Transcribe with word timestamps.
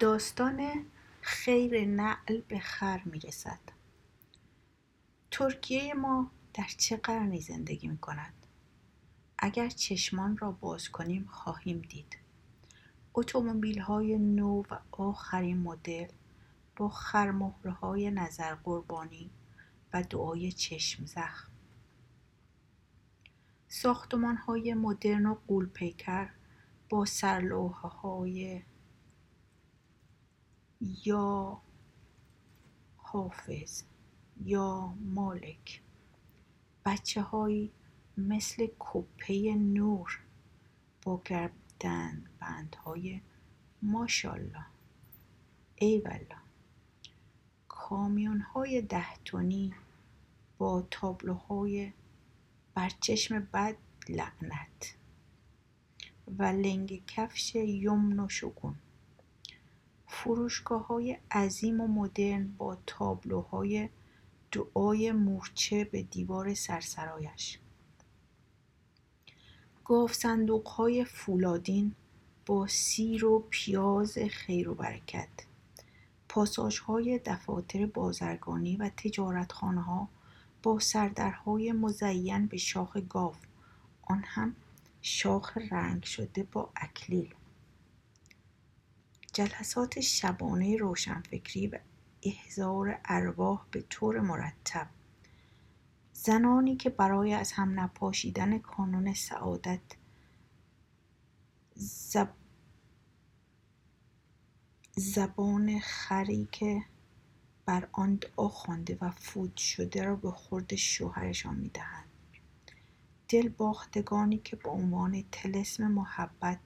داستان 0.00 0.84
خیر 1.20 1.84
نعل 1.84 2.40
به 2.48 2.58
خر 2.58 3.02
می‌رسد. 3.04 3.58
ترکیه 5.30 5.94
ما 5.94 6.30
در 6.54 6.66
چه 6.76 6.96
قرنی 6.96 7.40
زندگی 7.40 7.88
می 7.88 7.98
کند؟ 7.98 8.34
اگر 9.38 9.68
چشمان 9.68 10.36
را 10.36 10.52
باز 10.52 10.88
کنیم 10.88 11.28
خواهیم 11.30 11.78
دید. 11.78 12.18
اتومبیل 13.14 13.78
های 13.78 14.18
نو 14.18 14.62
و 14.70 14.78
آخرین 14.92 15.58
مدل 15.58 16.08
با 16.76 16.88
خرمهره 16.88 17.72
های 17.72 18.10
نظر 18.10 18.54
قربانی 18.54 19.30
و 19.92 20.02
دعای 20.02 20.52
چشم 20.52 21.06
زخم. 21.06 21.50
ساختمان 23.68 24.36
های 24.36 24.74
مدرن 24.74 25.26
و 25.26 25.36
قولپیکر 25.48 26.30
با 26.88 27.04
سرلوحه 27.04 27.88
های 27.88 28.62
یا 30.80 31.60
حافظ 32.96 33.82
یا 34.44 34.94
مالک. 35.00 35.82
بچه 36.84 37.22
های 37.22 37.70
مثل 38.16 38.68
کپه 38.78 39.54
نور 39.54 40.18
با 41.02 41.22
گردن 41.24 42.24
بندهای 42.40 43.20
ماشالله 43.82 44.66
ای 45.76 45.98
والا 45.98 46.38
کامیون 47.68 48.40
های 48.40 48.82
ده 48.82 49.16
تونی 49.24 49.74
با 50.58 50.86
تابلوهای 50.90 51.92
بر 52.74 52.90
چشم 53.00 53.48
بد 53.52 53.76
لعنت 54.08 54.94
و 56.38 56.42
لنگ 56.42 57.02
کفش 57.06 57.54
یمن 57.54 58.20
و 58.20 58.28
شگون. 58.28 58.74
فروشگاه 60.08 60.86
های 60.86 61.18
عظیم 61.30 61.80
و 61.80 61.86
مدرن 61.86 62.54
با 62.58 62.78
تابلوهای 62.86 63.88
دعای 64.52 65.12
مورچه 65.12 65.84
به 65.84 66.02
دیوار 66.02 66.54
سرسرایش. 66.54 67.58
گاف 69.84 70.12
صندوق 70.12 70.68
های 70.68 71.04
فولادین 71.04 71.94
با 72.46 72.66
سیر 72.66 73.24
و 73.24 73.46
پیاز 73.50 74.18
خیر 74.18 74.68
و 74.68 74.74
برکت. 74.74 75.28
پاساژ 76.28 76.78
های 76.78 77.20
دفاتر 77.24 77.86
بازرگانی 77.86 78.76
و 78.76 78.90
تجارتخانه 78.96 79.80
ها 79.80 80.08
با 80.62 80.78
سردرهای 80.78 81.72
مزین 81.72 82.46
به 82.46 82.56
شاخ 82.56 82.96
گاو. 82.96 83.34
آن 84.02 84.24
هم 84.26 84.56
شاخ 85.02 85.58
رنگ 85.70 86.02
شده 86.02 86.42
با 86.42 86.70
اکلیل. 86.76 87.34
جلسات 89.38 90.00
شبانه 90.00 90.76
روشنفکری 90.76 91.66
و 91.66 91.78
احضار 92.22 93.00
ارواح 93.04 93.66
به 93.70 93.84
طور 93.90 94.20
مرتب. 94.20 94.88
زنانی 96.12 96.76
که 96.76 96.90
برای 96.90 97.34
از 97.34 97.52
هم 97.52 97.80
نپاشیدن 97.80 98.58
کانون 98.58 99.14
سعادت 99.14 99.80
زب... 101.74 102.28
زبان 104.96 105.78
خری 105.78 106.48
که 106.52 106.84
بر 107.66 107.88
آن 107.92 108.14
دعا 108.14 108.48
خوانده 108.48 108.98
و 109.00 109.10
فوت 109.10 109.56
شده 109.56 110.02
را 110.02 110.16
به 110.16 110.30
خورد 110.30 110.74
شوهرشان 110.74 111.56
می‌دهند. 111.56 112.08
باختگانی 113.58 114.38
که 114.38 114.56
به 114.56 114.70
عنوان 114.70 115.24
تلسم 115.32 115.86
محبت 115.90 116.60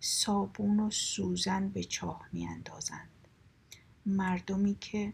صابون 0.00 0.80
و 0.80 0.90
سوزن 0.90 1.68
به 1.68 1.84
چاه 1.84 2.28
میاندازند 2.32 3.08
مردمی 4.06 4.76
که 4.80 5.12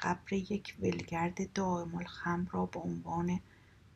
قبر 0.00 0.32
یک 0.32 0.76
ولگرد 0.80 1.52
دائم 1.52 1.94
الخمر 1.94 2.48
را 2.50 2.66
به 2.66 2.80
عنوان 2.80 3.40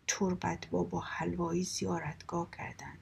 تربت 0.06 0.66
با 0.66 1.00
حلوایی 1.00 1.64
زیارتگاه 1.64 2.50
کردند 2.50 2.98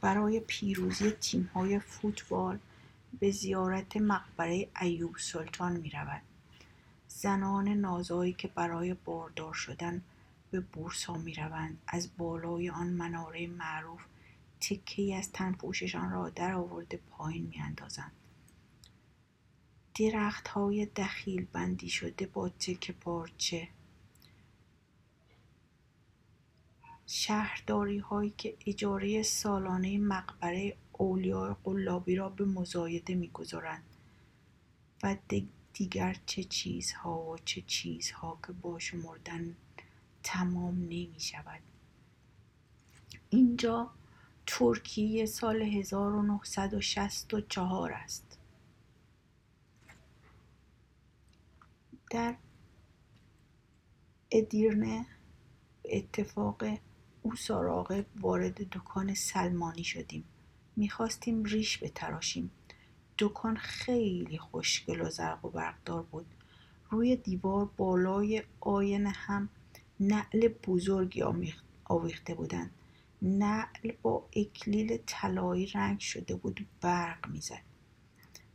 برای 0.00 0.40
پیروزی 0.40 1.10
تیمهای 1.10 1.78
فوتبال 1.78 2.58
به 3.20 3.30
زیارت 3.30 3.96
مقبره 3.96 4.68
ایوب 4.80 5.16
سلطان 5.18 5.76
می 5.76 5.90
رود. 5.90 6.22
زنان 7.08 7.68
نازایی 7.68 8.32
که 8.32 8.48
برای 8.48 8.94
باردار 8.94 9.54
شدن 9.54 10.02
به 10.50 10.60
بورسا 10.60 11.14
می 11.14 11.34
روند. 11.34 11.78
از 11.88 12.08
بالای 12.18 12.70
آن 12.70 12.86
مناره 12.86 13.46
معروف 13.46 14.00
تکی 14.60 15.14
از 15.14 15.32
تنپوششان 15.32 16.10
را 16.10 16.28
در 16.30 16.54
آورده 16.54 17.00
پایین 17.10 17.46
می 17.46 17.60
اندازند. 17.60 18.12
درخت 19.94 20.48
های 20.48 20.86
دخیل 20.86 21.46
بندی 21.52 21.88
شده 21.88 22.26
با 22.26 22.48
تک 22.48 22.90
پارچه 22.90 23.68
شهرداری 27.06 27.98
هایی 27.98 28.34
که 28.38 28.56
اجاره 28.66 29.22
سالانه 29.22 29.98
مقبره 29.98 30.76
اولیاء 30.92 31.56
قلابی 31.64 32.16
را 32.16 32.28
به 32.28 32.44
مزایده 32.44 33.14
می‌گذارند 33.14 33.84
و 35.02 35.16
دیگر 35.72 36.16
چه 36.26 36.44
چیزها 36.44 37.22
و 37.22 37.38
چه 37.44 37.62
چیزها 37.66 38.38
که 38.46 38.52
با 38.52 38.78
شمردن 38.78 39.56
تمام 40.22 40.74
نمی 40.74 41.16
شود 41.18 41.60
اینجا 43.30 43.90
ترکیه 44.46 45.26
سال 45.26 45.62
1964 45.62 47.92
است. 47.92 48.38
در 52.10 52.36
ادیرنه 54.30 55.06
به 55.82 55.96
اتفاق 55.96 56.64
او 57.22 57.36
سراغ 57.36 58.04
وارد 58.20 58.68
دکان 58.68 59.14
سلمانی 59.14 59.84
شدیم. 59.84 60.24
می‌خواستیم 60.76 61.44
ریش 61.44 61.82
بتراشیم. 61.82 62.50
دکان 63.18 63.56
خیلی 63.56 64.38
خوشگل 64.38 65.00
و 65.00 65.10
زرق 65.10 65.44
و 65.44 65.50
برقدار 65.50 66.02
بود. 66.02 66.26
روی 66.90 67.16
دیوار 67.16 67.64
بالای 67.76 68.42
آینه 68.60 69.10
هم 69.10 69.48
نعل 70.00 70.48
بزرگی 70.48 71.22
آویخته 71.84 72.34
بودند. 72.34 72.70
نعل 73.22 73.92
با 74.02 74.28
اکلیل 74.36 74.98
طلایی 75.06 75.66
رنگ 75.66 76.00
شده 76.00 76.34
بود 76.34 76.66
برق 76.80 77.28
می‌زد. 77.28 77.62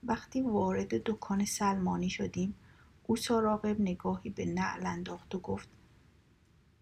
وقتی 0.03 0.41
وارد 0.41 1.03
دکان 1.03 1.45
سلمانی 1.45 2.09
شدیم 2.09 2.55
او 3.03 3.15
سراغب 3.15 3.81
نگاهی 3.81 4.29
به 4.29 4.45
نعل 4.45 4.85
انداخت 4.85 5.35
و 5.35 5.39
گفت 5.39 5.69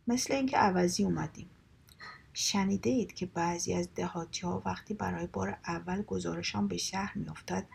مثل 0.08 0.34
اینکه 0.34 0.58
عوضی 0.58 1.04
اومدیم. 1.04 1.50
شنیده 2.34 2.90
اید 2.90 3.14
که 3.14 3.26
بعضی 3.26 3.74
از 3.74 3.90
دهاتی 3.96 4.42
ها 4.42 4.62
وقتی 4.66 4.94
برای 4.94 5.28
بار 5.28 5.58
اول 5.68 6.02
گزارشان 6.02 6.68
به 6.68 6.78
شهر 6.78 7.18
میافتد 7.18 7.66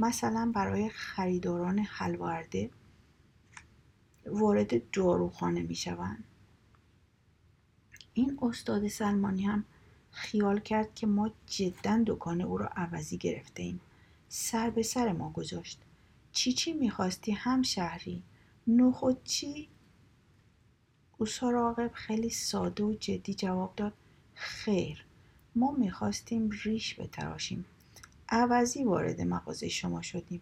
مثلا 0.00 0.52
برای 0.54 0.88
خریداران 0.88 1.78
حلوارده 1.78 2.70
وارد 4.26 4.90
داروخانه 4.90 5.62
می‌شوند. 5.62 6.24
این 8.14 8.38
استاد 8.42 8.88
سلمانی 8.88 9.42
هم 9.42 9.64
خیال 10.10 10.60
کرد 10.60 10.94
که 10.94 11.06
ما 11.06 11.30
جدا 11.46 12.02
دکان 12.06 12.40
او 12.40 12.58
را 12.58 12.66
عوضی 12.66 13.16
گرفته 13.16 13.62
ایم 13.62 13.80
سر 14.28 14.70
به 14.70 14.82
سر 14.82 15.12
ما 15.12 15.30
گذاشت. 15.30 15.78
چی 16.32 16.52
چی 16.52 16.72
می‌خواستی 16.72 17.32
هم 17.32 17.62
شهری 17.62 18.22
نخود 18.66 19.24
چی؟ 19.24 19.68
او 21.18 21.26
سراغب 21.26 21.90
خیلی 21.92 22.30
ساده 22.30 22.84
و 22.84 22.92
جدی 22.92 23.34
جواب 23.34 23.72
داد. 23.76 23.92
خیر 24.34 25.04
ما 25.54 25.70
می‌خواستیم 25.70 26.50
ریش 26.62 27.00
بتراشیم. 27.00 27.64
عوضی 28.28 28.84
وارد 28.84 29.20
مغازه 29.20 29.68
شما 29.68 30.02
شدیم. 30.02 30.40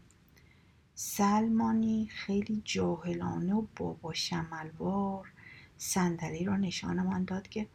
سلمانی 0.95 2.07
خیلی 2.07 2.63
جاهلانه 2.65 3.55
و 3.55 3.67
بابا 3.77 4.13
شملوار 4.13 5.33
صندلی 5.79 6.45
را 6.45 6.57
نشانمان 6.57 7.25
داد 7.25 7.49
که 7.49 7.67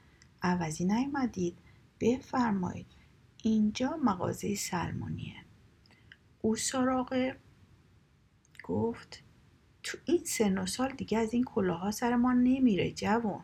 عوضی 0.42 0.86
نیومدید. 0.86 1.58
بفرمایید 2.00 2.86
اینجا 3.44 4.00
مغازه 4.04 4.56
سلمانیه 4.56 5.36
او 6.42 6.56
سراغ 6.56 7.34
گفت 8.64 9.24
تو 9.84 9.98
این 10.06 10.24
سن 10.26 10.58
و 10.58 10.66
سال 10.66 10.92
دیگه 10.92 11.18
از 11.18 11.34
این 11.34 11.44
کلاها 11.44 11.92
سر 11.92 12.16
ما 12.16 12.34
نمیره 12.34 12.92
جوان 12.92 13.44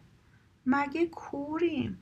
مگه 0.65 1.05
کوریم؟ 1.05 1.97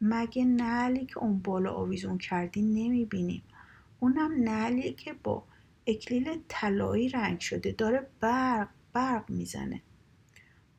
مگه 0.00 0.44
نعلی 0.44 1.06
که 1.06 1.18
اون 1.18 1.38
بالا 1.38 1.72
آویزون 1.72 2.18
کردی 2.18 2.62
نمی‌بینیم؟ 2.62 3.42
اونم 4.00 4.42
نعلی 4.42 4.92
که 4.92 5.12
با 5.12 5.44
اکلیل 5.86 6.38
طلایی 6.48 7.08
رنگ 7.08 7.40
شده 7.40 7.72
داره 7.72 8.06
برق 8.20 8.68
برق 8.92 9.30
می‌زنه. 9.30 9.82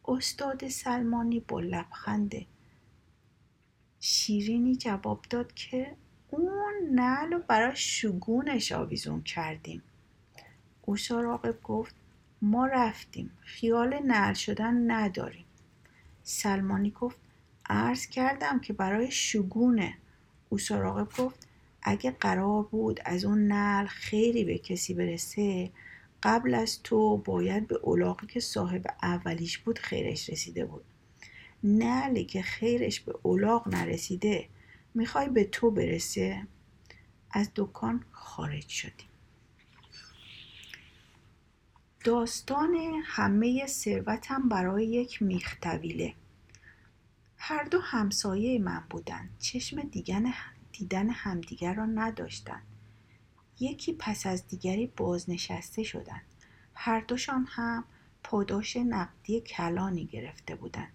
استاد 0.08 0.68
سلمانی 0.68 1.40
با 1.40 1.60
لبخند 1.60 2.36
شیرینی 4.00 4.76
جواب 4.76 5.22
داد 5.30 5.54
که 5.54 5.96
اون 6.32 6.74
نعل 6.92 7.34
رو 7.34 7.40
برای 7.48 7.76
شگونش 7.76 8.72
آویزون 8.72 9.22
کردیم. 9.24 9.82
اوسا 10.82 11.22
راقب 11.22 11.62
گفت 11.64 11.96
ما 12.42 12.68
رفتیم. 12.68 13.32
خیال 13.42 14.00
نعل 14.06 14.34
شدن 14.34 14.92
نداریم. 14.92 15.46
سلمانی 16.24 16.92
گفت 16.92 17.18
عرض 17.70 18.08
کردم 18.08 18.60
که 18.60 18.74
برای 18.74 19.12
شگونه. 19.12 19.98
اوسا 20.50 20.80
راقب 20.80 21.24
گفت 21.24 21.48
اگه 21.82 22.12
قرار 22.12 22.64
بود 22.64 23.00
از 23.06 23.26
اون 23.26 23.48
نعل 23.48 23.86
خیری 23.86 24.44
به 24.44 24.58
کسی 24.58 24.94
برسه 24.94 25.72
قبل 26.24 26.54
از 26.54 26.84
تو 26.84 27.18
باید 27.18 27.68
به 27.68 27.76
اولاقی 27.76 28.28
که 28.28 28.40
صاحب 28.40 28.86
اولیش 29.04 29.58
بود 29.58 29.80
خیرش 29.80 30.30
رسیده 30.30 30.66
بود. 30.66 30.86
نعلی 31.64 32.26
که 32.26 32.42
خیرش 32.42 33.00
به 33.00 33.16
اولاق 33.22 33.68
نرسیده. 33.68 34.50
می‌خوای 34.94 35.30
به 35.30 35.44
تو 35.44 35.72
برسه؟ 35.72 36.48
از 37.32 37.52
دکان 37.56 38.04
خارج 38.12 38.68
شدیم. 38.68 39.08
داستان 42.04 42.76
همه 43.06 43.68
ثروتم 43.68 44.50
برای 44.50 44.86
یک 44.86 45.22
میختویله. 45.22 46.14
هر 47.38 47.64
دو 47.64 47.80
همسایه 47.80 48.60
من 48.60 48.84
بودند 48.90 49.30
چشم 49.40 49.82
دیدن 50.72 51.10
همدیگر 51.10 51.74
را 51.74 51.86
نداشتند 51.86 52.67
یکی 53.60 53.94
پس 53.94 54.26
از 54.26 54.48
دیگری 54.48 54.88
بازنشسته 54.98 55.84
شدند. 55.84 56.22
هر 56.74 57.00
دوشان 57.00 57.48
هم 57.50 57.84
پاداش 58.24 58.78
نقدی 58.78 59.42
کلانی 59.42 60.06
گرفته 60.06 60.56
بودند. 60.56 60.92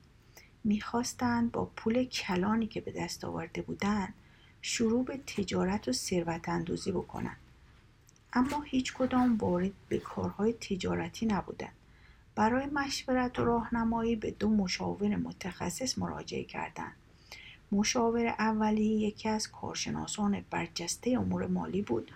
می‌خواستند 0.65 1.53
با 1.53 1.65
پول 1.65 2.05
کلانی 2.05 2.67
که 2.67 2.81
به 2.81 2.93
دست 2.93 3.25
آورده 3.25 3.63
بودند 3.63 4.15
شروع 4.63 5.05
به 5.05 5.17
تجارت 5.17 5.89
و 5.89 5.93
ثروت 5.93 6.49
اندوزی 6.49 6.93
بکنند. 6.93 7.37
اما 8.33 8.61
هیچ 8.61 8.93
کدام 8.93 9.37
وارد 9.37 9.71
به 9.89 9.99
کارهای 9.99 10.53
تجارتی 10.53 11.27
نبودند. 11.27 11.73
برای 12.35 12.67
مشورت 12.67 13.39
و 13.39 13.45
راهنمایی 13.45 14.17
به 14.17 14.31
دو 14.31 14.49
مشاور 14.49 15.17
متخصص 15.17 15.99
مراجعه 15.99 16.45
کردند. 16.45 16.93
مشاور 17.73 18.27
اولی 18.27 18.85
یکی 18.85 19.29
از 19.29 19.51
کارشناسان 19.51 20.45
برجسته 20.51 21.11
امور 21.11 21.47
مالی 21.47 21.83
بود. 21.83 22.11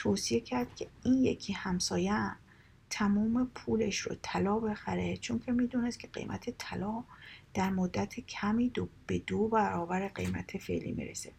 توصیه 0.00 0.40
کرد 0.40 0.76
که 0.76 0.88
این 1.04 1.24
یکی 1.24 1.52
همسایه 1.52 2.32
تمام 2.90 3.50
پولش 3.54 3.98
رو 3.98 4.16
طلا 4.22 4.58
بخره 4.58 5.16
چون 5.16 5.38
که 5.38 5.52
می‌دونست 5.52 5.98
که 5.98 6.08
قیمت 6.08 6.50
طلا 6.58 7.04
در 7.54 7.70
مدت 7.70 8.20
کمی 8.20 8.68
دو 8.68 8.88
به 9.06 9.18
دو 9.18 9.48
برابر 9.48 10.08
قیمت 10.08 10.58
فعلی 10.58 10.92
می‌رسه. 10.92 11.32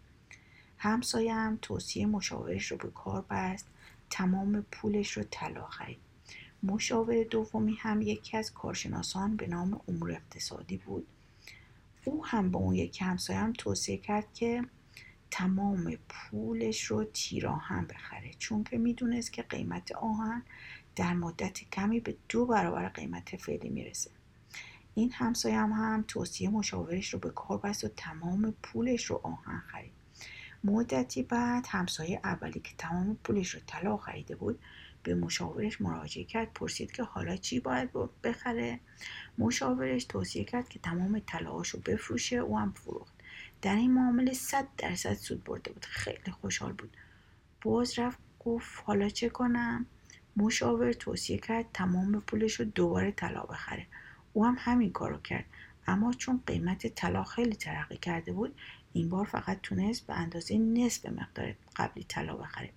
همسایه 0.78 1.34
هم 1.34 1.60
توصیه 1.62 2.06
مشاورش 2.06 2.72
رو 2.72 2.78
به 2.78 2.90
کار 2.90 3.26
بست 3.30 3.68
تمام 4.10 4.66
پولش 4.72 5.12
رو 5.12 5.24
طلا 5.32 5.68
خرید. 5.68 6.00
مشاور 6.64 7.24
دومی 7.24 7.78
هم 7.80 8.02
یکی 8.02 8.38
از 8.38 8.54
کارشناسان 8.54 9.36
به 9.36 9.48
نام 9.48 9.82
امور 9.88 10.12
اقتصادی 10.12 10.78
بود. 10.78 11.08
او 12.06 12.26
هم 12.26 12.52
به 12.52 12.58
اون 12.58 12.76
یکی 12.76 13.06
همسایه 13.06 13.40
هم 13.40 13.54
توصیه 13.54 13.98
کرد 13.98 14.34
که 14.34 14.64
تمام 15.32 15.98
پولش 16.10 16.84
رو 16.84 17.04
تیراهن 17.04 17.86
بخره. 17.86 18.32
چون 18.40 18.64
که 18.64 18.78
می‌دونست 18.78 19.34
که 19.34 19.42
قیمت 19.42 19.92
آهن 19.92 20.44
در 20.96 21.14
مدت 21.14 21.60
کمی 21.70 22.00
به 22.00 22.16
دو 22.30 22.46
برابر 22.46 22.90
قیمت 22.90 23.36
فعلی 23.36 23.70
می‌رسه. 23.70 24.12
این 24.94 25.12
همسایه 25.12 25.58
هم, 25.58 25.72
هم 25.72 26.06
توصیه 26.08 26.50
مشاورش 26.50 27.14
رو 27.14 27.20
به 27.20 27.30
کار 27.30 27.58
بست 27.58 27.84
و 27.84 27.88
تمام 27.88 28.54
پولش 28.64 29.06
رو 29.06 29.22
آهن 29.24 29.60
خرید. 29.60 29.92
مدتی 30.64 31.24
بعد 31.24 31.66
همسایه 31.70 32.20
اولی 32.24 32.60
که 32.60 32.76
تمام 32.78 33.18
پولش 33.24 33.50
رو 33.50 33.62
طلا 33.68 33.98
خریده 33.98 34.36
بود 34.36 34.60
به 35.04 35.16
مشاورش 35.16 35.82
مراجعه 35.82 36.24
کرد 36.24 36.54
پرسید 36.54 36.92
که 36.92 37.04
حالا 37.04 37.36
چی 37.36 37.60
باید 37.60 37.90
بخره. 38.24 38.80
مشاورش 39.38 40.04
توصیه 40.04 40.44
کرد 40.44 40.70
که 40.70 40.80
تمام 40.80 41.20
طلاهاش 41.20 41.70
رو 41.70 41.80
بفروشه 41.80 42.36
او 42.36 42.60
هم 42.60 42.72
فروخت. 42.72 43.14
در 43.62 43.76
این 43.76 43.94
معامله 43.94 44.34
صد 44.34 44.68
درصد 44.78 45.14
سود 45.14 45.44
برده 45.44 45.72
بود. 45.72 45.86
خیلی 45.86 46.32
خوشحال 46.32 46.72
بود. 46.74 46.98
باز 47.62 48.00
رفت 48.00 48.20
گفت 48.40 48.84
حالا 48.86 49.10
چه 49.10 49.30
کنم؟ 49.30 49.86
مشاور 50.38 50.94
توصیه 50.94 51.38
کرد 51.38 51.66
تمام 51.74 52.22
پولش 52.22 52.54
رو 52.54 52.66
دوباره 52.66 53.12
طلا 53.12 53.44
بخره. 53.44 53.88
او 54.34 54.46
هم 54.46 54.56
همین 54.60 54.92
کارو 54.92 55.18
کرد. 55.18 55.46
اما 55.88 56.14
چون 56.14 56.42
قیمت 56.46 56.88
طلا 56.88 57.24
خیلی 57.24 57.56
ترقی 57.56 57.98
کرده 57.98 58.32
بود 58.34 58.56
این 58.94 59.10
بار 59.10 59.26
فقط 59.26 59.60
تونست 59.64 60.08
به 60.08 60.14
اندازه 60.14 60.58
نصف 60.58 61.06
مقدار 61.06 61.56
قبلی 61.76 62.04
طلا 62.04 62.36
بخره. 62.36 62.70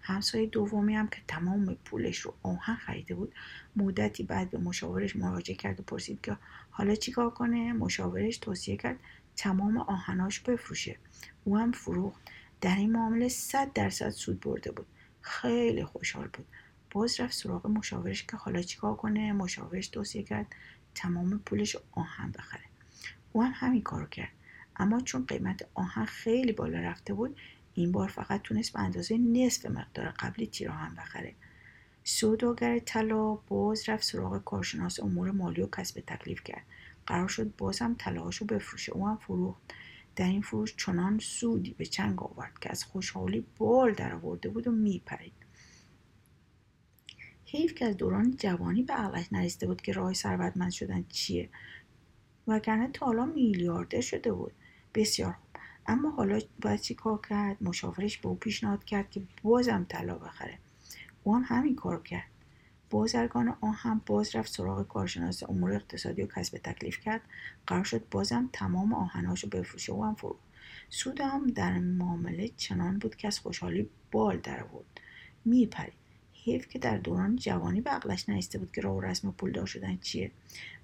همسایه 0.00 0.46
دومی 0.46 0.94
هم 0.94 1.08
که 1.08 1.20
تمام 1.28 1.74
پولش 1.74 2.18
رو 2.18 2.34
آهن 2.42 2.76
خریده 2.76 3.14
بود 3.14 3.34
مدتی 3.76 4.22
بعد 4.22 4.50
به 4.50 4.58
مشاورش 4.58 5.16
مراجعه 5.16 5.56
کرد 5.56 5.80
و 5.80 5.82
پرسید 5.82 6.20
که 6.20 6.36
حالا 6.70 6.94
چیکار 6.94 7.30
کنه؟ 7.30 7.72
مشاورش 7.72 8.38
توصیه 8.38 8.76
کرد 8.76 8.96
تمام 9.36 9.78
آهناش 9.78 10.40
بفروشه. 10.40 10.96
او 11.44 11.58
هم 11.58 11.72
فروخت. 11.72 12.20
در 12.60 12.76
این 12.76 12.92
معامله 12.92 13.28
صد 13.28 13.72
درصد 13.72 14.10
سود 14.10 14.40
برده 14.40 14.70
بود. 14.70 14.86
خیلی 15.20 15.84
خوشحال 15.84 16.28
بود. 16.28 16.46
باز 16.90 17.20
رفت 17.20 17.34
سراغ 17.34 17.66
مشاورش 17.66 18.26
که 18.26 18.36
حالا 18.36 18.62
چیکار 18.62 18.96
کنه. 18.96 19.32
مشاورش 19.32 19.88
توصیه 19.88 20.22
کرد 20.22 20.46
تمام 20.94 21.38
پولش 21.38 21.76
آهن 21.92 22.30
بخره. 22.30 22.64
او 23.32 23.42
هم 23.42 23.52
همین 23.54 23.82
کارو 23.82 24.06
کرد. 24.06 24.32
اما 24.76 25.00
چون 25.00 25.26
قیمت 25.26 25.66
آهن 25.74 26.04
خیلی 26.04 26.52
بالا 26.52 26.78
رفته 26.78 27.14
بود 27.14 27.36
این 27.74 27.92
بار 27.92 28.08
فقط 28.08 28.42
تونست 28.42 28.72
به 28.72 28.80
اندازه 28.80 29.18
نصف 29.18 29.66
مقدار 29.66 30.08
قبلی 30.08 30.46
تیر 30.46 30.70
آهن 30.70 30.94
بخره. 30.94 31.34
سوداگر 32.04 32.78
طلا 32.78 33.34
باز 33.34 33.88
رفت 33.88 34.04
سراغ 34.04 34.44
کارشناس 34.44 35.00
امور 35.00 35.30
مالی 35.30 35.62
و 35.62 35.66
کسب 35.66 36.00
تکلیف 36.06 36.44
کرد. 36.44 36.64
قرار 37.06 37.28
شد 37.28 37.56
بازم 37.56 37.94
طلاهاشو 37.98 38.44
بفروشه. 38.44 38.92
او 38.92 39.08
هم 39.08 39.16
فروخت. 39.16 39.62
در 40.16 40.26
این 40.26 40.42
فروش 40.42 40.76
چنان 40.76 41.18
سودی 41.18 41.74
به 41.78 41.86
چنگ 41.86 42.22
آورد 42.22 42.58
که 42.60 42.70
از 42.70 42.84
خوشحالی 42.84 43.44
بال 43.58 43.92
در 43.92 44.14
آورده 44.14 44.48
بود 44.48 44.66
و 44.66 44.70
میپرید. 44.70 45.32
حیف 47.46 47.74
که 47.74 47.84
از 47.84 47.96
دوران 47.96 48.36
جوانی 48.36 48.82
به 48.82 48.92
عقلش 48.94 49.32
نرسیده 49.32 49.66
بود 49.66 49.82
که 49.82 49.92
راه 49.92 50.12
ثروتمند 50.12 50.70
شدن 50.70 51.04
چیه 51.08 51.48
وگرنه 52.46 52.88
تا 52.88 53.06
حالا 53.06 53.24
میلیاردر 53.24 54.00
شده 54.00 54.32
بود. 54.32 54.52
بسیار 54.94 55.32
خوب. 55.32 55.60
اما 55.86 56.10
حالا 56.10 56.40
باید 56.62 56.80
چی 56.80 56.94
کار 56.94 57.20
کرد؟ 57.28 57.56
مشاورش 57.60 58.18
به 58.18 58.28
او 58.28 58.34
پیشنهاد 58.34 58.84
کرد 58.84 59.10
که 59.10 59.22
بازم 59.42 59.86
طلا 59.88 60.18
بخره. 60.18 60.58
او 61.22 61.36
هم 61.36 61.42
همین 61.46 61.76
کار 61.76 62.02
کرد. 62.02 62.33
بازرگان 62.94 63.56
هم 63.74 64.00
باز 64.06 64.36
رفت 64.36 64.52
سراغ 64.52 64.88
کارشناس 64.88 65.42
امور 65.42 65.72
اقتصادی 65.72 66.22
و 66.22 66.26
کسب 66.26 66.58
تکلیف 66.58 67.00
کرد. 67.00 67.20
قرار 67.66 67.84
شد 67.84 68.08
بازم 68.10 68.50
تمام 68.52 68.94
آهنهاشو 68.94 69.48
بفروشه 69.48 69.92
و 69.92 70.02
هم 70.04 70.14
فرو 70.14 70.36
سود 70.90 71.20
هم 71.20 71.46
در 71.46 71.78
معامله 71.78 72.50
چنان 72.56 72.98
بود 72.98 73.16
که 73.16 73.28
از 73.28 73.38
خوشحالی 73.38 73.88
بال 74.12 74.38
در 74.38 74.62
آورد. 74.62 75.00
میپرید. 75.44 75.92
حیف 76.32 76.68
که 76.68 76.78
در 76.78 76.96
دوران 76.96 77.36
جوانی 77.36 77.80
به 77.80 77.90
عقلش 77.90 78.28
نیسته 78.28 78.58
بود 78.58 78.72
که 78.72 78.80
راه 78.80 78.96
و 78.96 79.00
رسم 79.00 79.30
پولدار 79.30 79.66
شدن 79.66 79.96
چیه 79.96 80.30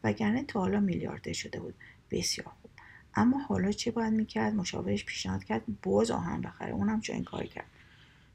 وگرنه 0.05 0.45
تا 0.45 0.61
حالا 0.61 0.81
میلیاردر 0.81 1.33
شده 1.33 1.61
بود. 1.61 1.75
بسیار 2.11 2.49
خوب. 2.63 2.71
اما 3.15 3.39
حالا 3.39 3.73
چه 3.73 3.91
باید 3.91 4.13
می‌کرد؟ 4.13 4.55
مشاورش 4.55 5.05
پیشنهاد 5.05 5.45
کرد 5.45 5.63
باز 5.83 6.11
آهن 6.11 6.41
بخره. 6.41 6.73
اونم 6.73 7.01
این 7.09 7.25
کار 7.25 7.47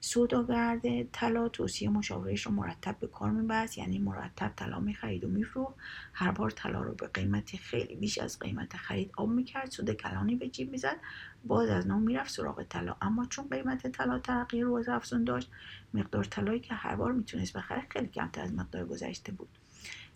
کرد 0.06 0.12
سوداگرد 0.14 1.12
طلا 1.12 1.50
توصیه 1.50 1.90
مشاورش 1.90 2.46
رو 2.46 2.52
مرتب 2.52 3.00
به 3.00 3.08
کار 3.08 3.32
میبست 3.32 3.78
یعنی 3.78 4.00
مرتب 4.00 4.54
طلا 4.56 4.80
می‌خرید 4.80 5.24
و 5.24 5.28
میفروخت. 5.28 5.76
هر 6.14 6.32
بار 6.32 6.50
طلا 6.50 6.82
رو 6.82 6.94
به 6.94 7.08
قیمتی 7.08 7.58
خیلی 7.58 7.96
بیش 7.96 8.18
از 8.18 8.40
قیمت 8.40 8.78
خرید 8.78 9.12
آب 9.18 9.30
می‌کرد 9.30 9.72
سود 9.72 9.94
کلانی 9.94 10.36
به 10.36 10.48
جیب 10.48 10.72
می‌زد. 10.72 10.98
باز 11.46 11.70
از 11.70 11.88
نو 11.88 12.00
می‌رفت 12.00 12.32
سراغ 12.32 12.64
طلا. 12.64 12.96
اما 13.02 13.26
چون 13.26 13.48
قیمت 13.50 13.88
طلا 13.88 14.20
ترقی 14.20 14.62
روز 14.62 14.90
افزون 14.90 15.24
داشت 15.24 15.52
مقدار 15.94 16.24
طلایی 16.24 16.60
که 16.60 16.74
هر 16.74 16.96
بار 16.96 17.12
می‌تونست 17.12 17.58
بخره 17.58 17.84
خیلی 17.90 18.08
کمتر 18.08 18.42
از 18.42 18.54
مقدار 18.54 18.86
گذشته 18.86 19.32
بود. 19.32 19.50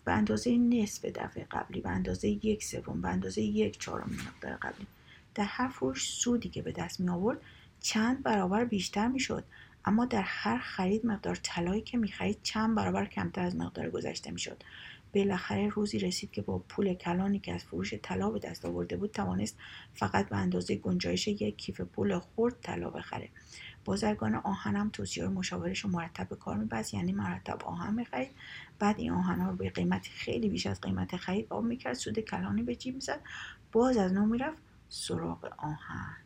به 0.04 0.12
اندازه 0.12 0.58
نصف 0.58 1.04
دفعه 1.04 1.46
قبلی 1.50 1.80
به 1.80 1.90
اندازه 1.90 2.28
یک 2.28 2.64
سوم 2.64 3.00
به 3.00 3.08
اندازه 3.08 3.42
یک 3.42 3.78
چهارم 3.78 4.10
مقدار 4.26 4.56
قبلی 4.56 4.86
در 5.34 5.44
هر 5.44 5.68
فروش 5.68 6.08
سودی 6.08 6.48
که 6.48 6.62
به 6.62 6.72
دست 6.72 7.00
می 7.00 7.08
آورد 7.08 7.40
چند 7.80 8.22
برابر 8.22 8.64
بیشتر 8.64 9.08
می‌شد. 9.08 9.44
اما 9.84 10.04
در 10.04 10.22
هر 10.22 10.58
خرید 10.58 11.06
مقدار 11.06 11.34
طلایی 11.34 11.82
که 11.82 11.98
می‌خرید 11.98 12.38
چند 12.42 12.76
برابر 12.76 13.04
کمتر 13.04 13.42
از 13.42 13.56
مقدار 13.56 13.90
گذشته 13.90 14.30
می‌شد. 14.30 14.62
بالاخره 15.14 15.68
روزی 15.68 15.98
رسید 15.98 16.30
که 16.30 16.42
با 16.42 16.58
پول 16.58 16.94
کلانی 16.94 17.38
که 17.38 17.54
از 17.54 17.64
فروش 17.64 17.94
طلا 18.02 18.30
به 18.30 18.38
دست 18.38 18.64
آورده 18.64 18.96
بود 18.96 19.10
توانست 19.10 19.58
فقط 19.94 20.28
به 20.28 20.36
اندازه 20.36 20.76
گنجایش 20.76 21.28
یک 21.28 21.56
کیف 21.56 21.80
پول 21.80 22.18
خرد 22.18 22.60
طلا 22.62 22.90
بخره. 22.90 23.28
بازرگان 23.84 24.34
آهن 24.34 24.76
هم 24.76 24.90
توصیه 24.90 25.28
مشاورش 25.28 25.80
رو 25.80 25.90
مرتب 25.90 26.28
به 26.28 26.36
کار 26.36 26.56
میبست 26.56 26.94
یعنی 26.94 27.12
مرتب 27.12 27.62
آهن 27.64 27.94
می‌خرید. 27.94 28.30
بعد 28.78 28.98
این 28.98 29.12
آهن 29.12 29.40
ها 29.40 29.50
رو 29.50 29.56
به 29.56 29.70
قیمت 29.70 30.06
خیلی 30.06 30.48
بیش 30.48 30.66
از 30.66 30.80
قیمت 30.80 31.16
خرید 31.16 31.46
آب 31.50 31.64
می‌کرد 31.64 31.94
سود 31.94 32.20
کلانی 32.20 32.62
به 32.62 32.76
جیب 32.76 32.94
می‌زد. 32.94 33.20
باز 33.72 33.96
از 33.96 34.12
نو 34.12 34.26
می‌رفت 34.26 34.58
سراغ 34.88 35.52
آهن. 35.58 36.16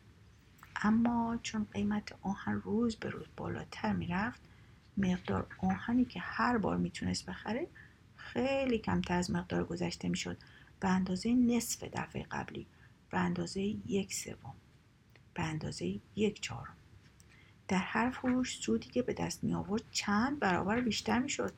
اما 0.81 1.39
چون 1.43 1.67
قیمت 1.71 2.15
آهن 2.21 2.61
روز 2.61 2.95
به 2.95 3.09
روز 3.09 3.25
بالاتر 3.37 3.93
می‌رفت 3.93 4.41
مقدار 4.97 5.47
آهنی 5.57 6.05
که 6.05 6.19
هر 6.19 6.57
بار 6.57 6.77
می‌تونست 6.77 7.25
بخره 7.25 7.67
خیلی 8.15 8.77
کمتر 8.77 9.17
از 9.17 9.31
مقدار 9.31 9.63
گذشته 9.63 10.09
می‌شد 10.09 10.37
به 10.79 10.87
اندازه 10.87 11.33
نصف 11.33 11.83
دفعه 11.83 12.23
قبلی 12.23 12.67
به 13.09 13.19
اندازه 13.19 13.61
یک 13.85 14.13
سوم 14.13 14.55
به 15.33 15.43
اندازه 15.43 15.99
یک 16.15 16.41
چهارم. 16.41 16.75
در 17.67 17.77
هر 17.77 18.09
فروش 18.09 18.57
سودی 18.57 18.89
که 18.89 19.01
به 19.01 19.13
دست 19.13 19.43
می 19.43 19.53
آورد 19.53 19.83
چند 19.91 20.39
برابر 20.39 20.81
بیشتر 20.81 21.19
می 21.19 21.29
شد 21.29 21.53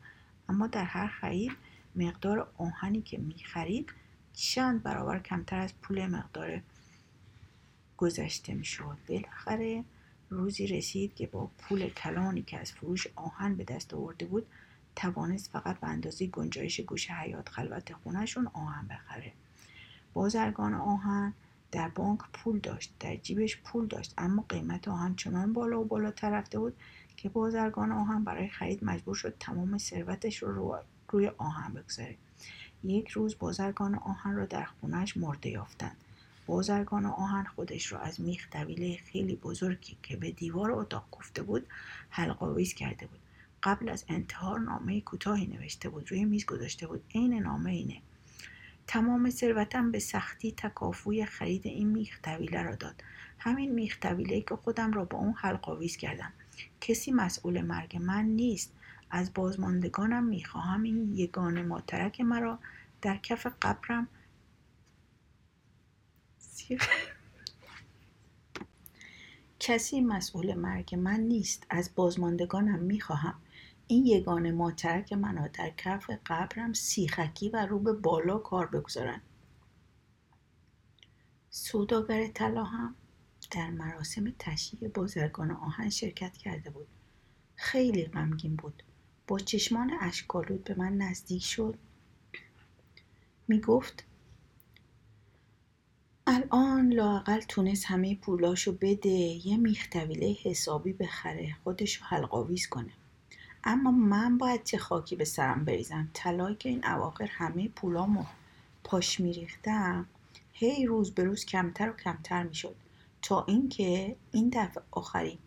اما 0.50 0.68
در 0.68 0.84
هر 0.84 1.08
خرید 1.08 1.52
مقدار 1.96 2.52
آهنی 2.58 3.02
که 3.02 3.18
می 3.18 3.44
خرید 3.44 3.94
چند 4.34 4.84
برابر 4.84 5.20
کمتر 5.20 5.60
از 5.60 5.74
پول 5.82 6.08
مقدار 6.08 6.62
گذشته 7.98 8.54
می 8.54 8.66
شد 8.66 8.98
بالاخره 9.10 9.84
روزی 10.30 10.68
رسید 10.68 11.16
که 11.16 11.28
با 11.28 11.50
پول 11.58 11.90
کلانی 11.90 12.42
که 12.42 12.60
از 12.60 12.72
فروش 12.72 13.08
آهن 13.16 13.56
به 13.56 13.64
دست 13.64 13.94
آورده 13.94 14.26
بود 14.26 14.48
توانست 14.96 15.52
فقط 15.52 15.80
به 15.80 15.88
اندازه 15.88 16.28
گنجایش 16.28 16.82
گوش 16.82 17.12
حیات 17.12 17.50
خلوت 17.50 17.94
خونهشون 17.94 18.48
آهن 18.54 18.88
بخره. 18.88 19.34
بازرگان 20.14 20.74
آهن 20.74 21.34
در 21.72 21.90
بانک 21.90 22.20
پول 22.34 22.60
داشت 22.60 22.94
در 23.00 23.16
جیبش 23.16 23.58
پول 23.58 23.88
داشت 23.88 24.14
اما 24.18 24.46
قیمت 24.50 24.88
آهن 24.88 25.16
چنان 25.16 25.54
بالا 25.54 25.82
و 25.82 25.86
بالاتر 25.86 26.30
رفته 26.30 26.60
بود 26.60 26.76
که 27.18 27.30
بازرگان 27.30 27.92
آهن 27.92 28.24
برای 28.24 28.48
خرید 28.50 28.84
مجبور 28.84 29.16
شد 29.16 29.36
تمام 29.40 29.78
ثروتش 29.78 30.44
رو 30.44 30.80
روی 31.10 31.28
آهن 31.28 31.74
بگذاره. 31.74 32.16
یک 32.84 33.10
روز 33.10 33.38
بازرگان 33.40 33.96
آهن 33.96 34.36
را 34.36 34.46
در 34.46 34.64
خونهش 34.64 35.18
مرده 35.18 35.50
یافتند. 35.50 35.98
بازرگان 36.48 37.06
آهن 37.06 37.44
خودش 37.44 37.92
را 37.92 38.00
از 38.00 38.22
میخ 38.22 38.50
طویله 38.50 38.98
خیلی 38.98 39.36
بزرگی 39.36 39.98
که 40.04 40.18
به 40.18 40.32
دیوار 40.32 40.72
اتاق 40.72 41.08
گفته 41.12 41.44
بود 41.44 41.68
حلقاویز 42.10 42.74
کرده 42.74 43.08
بود. 43.08 43.20
قبل 43.64 43.90
از 43.90 44.06
انتحار 44.08 44.60
نامه 44.60 45.02
کوتاهی 45.02 45.48
نوشته 45.48 45.90
بود 45.90 46.12
روی 46.12 46.26
میز 46.26 46.46
گذاشته 46.46 46.88
بود. 46.88 47.04
عین 47.16 47.34
نامه 47.34 47.72
اینه. 47.72 48.02
تمام 48.88 49.30
ثروتم 49.30 49.92
به 49.92 50.00
سختی 50.00 50.52
تکافوی 50.52 51.26
خرید 51.26 51.68
این 51.68 51.88
میخ 51.88 52.20
طویله 52.22 52.64
را 52.64 52.76
داد. 52.76 53.04
همین 53.40 53.72
میخ 53.72 54.00
طویله 54.00 54.42
که 54.42 54.56
خودم 54.56 54.94
را 54.94 55.06
با 55.06 55.18
اون 55.18 55.34
حلقاویز 55.38 55.98
کردم. 55.98 56.34
کسی 56.82 57.12
مسئول 57.12 57.62
مرگ 57.62 57.98
من 57.98 58.26
نیست. 58.26 58.74
از 59.12 59.34
بازماندگانم 59.34 60.24
می‌خواهم 60.24 60.84
این 60.84 61.14
یگانه 61.16 61.62
ماترک 61.62 62.22
مرا 62.22 62.60
در 63.02 63.18
کف 63.18 63.48
قبرم 63.62 64.08
کسی 69.60 70.02
مسئول 70.02 70.54
مرگ 70.54 70.96
من 70.96 71.20
نیست. 71.20 71.68
از 71.70 71.96
بازماندگانم 71.96 72.80
می‌خواهم. 72.80 73.42
این 73.88 74.06
یگانه 74.06 74.52
ماترک 74.52 75.14
منو 75.14 75.48
در 75.54 75.70
کف 75.78 76.10
قبرم 76.26 76.74
سیخکی 76.74 77.50
و 77.50 77.66
رو 77.66 77.80
به 77.80 77.94
بالا 77.94 78.38
کار 78.38 78.68
بگذارن. 78.68 79.22
سوداگر 81.50 82.28
طلا 82.28 82.64
هم 82.64 82.96
در 83.52 83.70
مراسم 83.70 84.34
تشییع 84.40 84.90
بازرگان 84.90 85.52
آهن 85.52 85.90
شرکت 85.90 86.38
کرده 86.38 86.70
بود. 86.70 86.88
خیلی 87.56 88.06
غمگین 88.06 88.56
بود. 88.56 88.84
با 89.28 89.40
چشمان 89.40 89.92
اشکالود 90.02 90.64
به 90.64 90.76
من 90.78 90.98
نزدیک 90.98 91.44
شد. 91.44 91.78
می 93.48 93.62
گفت 93.62 94.07
الان 96.30 96.94
لاقل 96.94 97.40
تونست 97.40 97.86
همه 97.86 98.16
پولاشو 98.16 98.72
بده 98.82 99.10
یه 99.48 99.58
میختویله 99.58 100.38
حسابی 100.44 100.94
بخره 100.94 101.56
خودشو 101.64 102.06
حلقاویز 102.06 102.68
کنه. 102.68 102.92
اما 103.64 103.92
من 103.92 104.38
باید 104.38 104.64
چه 104.64 104.78
خاکی 104.78 105.16
به 105.16 105.26
سرم 105.26 105.66
بریزم؟ 105.66 106.10
طلایی 106.14 106.56
که 106.56 106.70
این 106.70 106.86
اواخر 106.86 107.26
همه 107.26 107.68
پولامو 107.68 108.26
پاش 108.84 109.20
میریختم 109.20 110.06
هی 110.54 110.86
روز 110.86 111.12
به 111.12 111.24
روز 111.24 111.46
کمتر 111.46 111.90
و 111.90 111.94
کمتر 111.94 112.44
می‌شد. 112.44 112.76
تا 113.22 113.46
اینکه 113.48 114.16
این 114.32 114.50
دفعه 114.54 114.84
آخری 114.92 115.40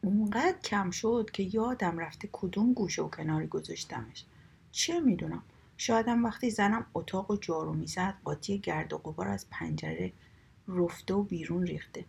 اونقدر 0.00 0.58
کم 0.64 0.90
شد 0.90 1.30
که 1.32 1.42
یادم 1.42 1.98
رفته 1.98 2.28
کدوم 2.32 2.72
گوشه 2.72 3.02
و 3.02 3.08
کناری 3.08 3.46
گذاشتمش. 3.46 4.24
چه 4.72 5.00
می‌دونم؟ 5.00 5.42
شایدم 5.84 6.24
وقتی 6.24 6.50
زنم 6.50 6.86
اتاق 6.94 7.30
و 7.30 7.36
جارو 7.36 7.72
می‌زد 7.72 8.14
قاطی 8.24 8.58
گرد 8.58 8.92
و 8.92 8.98
غبار 8.98 9.28
از 9.28 9.46
پنجره 9.50 10.12
رفته 10.68 11.14
و 11.14 11.22
بیرون 11.22 11.66
ریخته. 11.66 12.04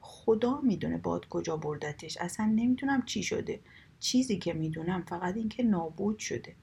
خدا 0.00 0.60
می‌دونه 0.60 0.96
باد 0.98 1.28
کجا 1.28 1.56
بردتش. 1.56 2.16
اصلا 2.16 2.46
نمی‌دونم 2.46 3.02
چی 3.02 3.22
شده. 3.22 3.60
چیزی 4.00 4.38
که 4.38 4.52
می‌دونم 4.52 5.02
فقط 5.02 5.36
اینکه 5.36 5.62
نابود 5.62 6.18
شده. 6.18 6.54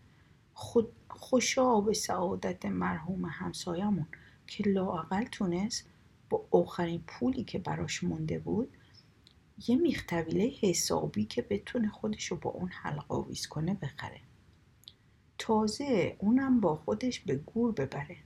خود 0.53 0.91
خوشا 1.09 1.81
به 1.81 1.93
سعادت 1.93 2.65
مرحوم 2.65 3.25
همسایمون 3.25 4.07
که 4.47 4.63
لاقل 4.69 5.23
تونست 5.23 5.85
با 6.29 6.45
آخرین 6.51 7.03
پولی 7.07 7.43
که 7.43 7.59
براش 7.59 8.03
مونده 8.03 8.39
بود 8.39 8.69
یه 9.67 9.75
میختویله 9.75 10.51
حسابی 10.61 11.25
که 11.25 11.41
بتونه 11.41 11.89
خودشو 11.89 12.35
با 12.35 12.49
اون 12.49 12.69
حلقه 12.69 13.05
آویز 13.09 13.47
کنه 13.47 13.73
بخره. 13.73 14.21
تازه 15.47 16.15
اونم 16.19 16.59
با 16.59 16.75
خودش 16.75 17.19
به 17.19 17.35
گور 17.35 17.71
ببره. 17.71 18.17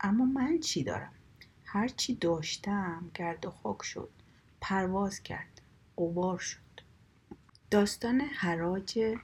اما 0.00 0.24
من 0.24 0.60
چی 0.60 0.84
دارم؟ 0.84 1.12
هرچی 1.64 2.14
داشتم 2.14 3.10
گرد 3.14 3.46
و 3.46 3.50
خاک 3.50 3.82
شد 3.82 4.08
پرواز 4.60 5.22
کرد 5.22 5.60
قبار 5.98 6.38
شد. 6.38 6.80
داستان 7.70 8.20
حراج 8.20 9.16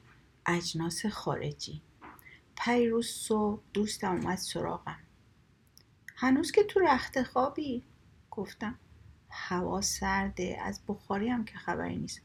اجناس 0.46 1.06
خارجی. 1.06 1.82
پیروز 2.58 3.06
صبح 3.06 3.62
دوستم 3.72 4.12
اومد 4.12 4.38
سراغم. 4.38 5.00
هنوز 6.16 6.52
که 6.52 6.64
تو 6.64 6.80
رخت 6.80 7.22
خوابی؟ 7.22 7.82
گفتم. 8.30 8.78
هوا 9.30 9.80
سرده 9.80 10.58
از 10.62 10.80
بخاری 10.88 11.28
هم 11.28 11.44
که 11.44 11.58
خبری 11.58 11.96
نیست. 11.96 12.20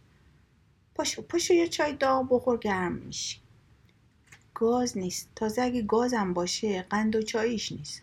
پاشو 0.95 1.21
پاشو 1.21 1.53
یه 1.53 1.67
چای 1.67 1.93
داغ 1.93 2.27
بخور 2.29 2.57
گرم 2.57 2.91
میشی. 2.91 3.46
گاز 4.59 4.97
نیست. 4.97 5.29
تازه 5.35 5.61
اگه 5.61 5.81
گازم 5.81 6.33
باشه 6.33 6.81
قند 6.81 7.15
و 7.15 7.21
چاییش 7.21 7.71
نیست. 7.71 8.01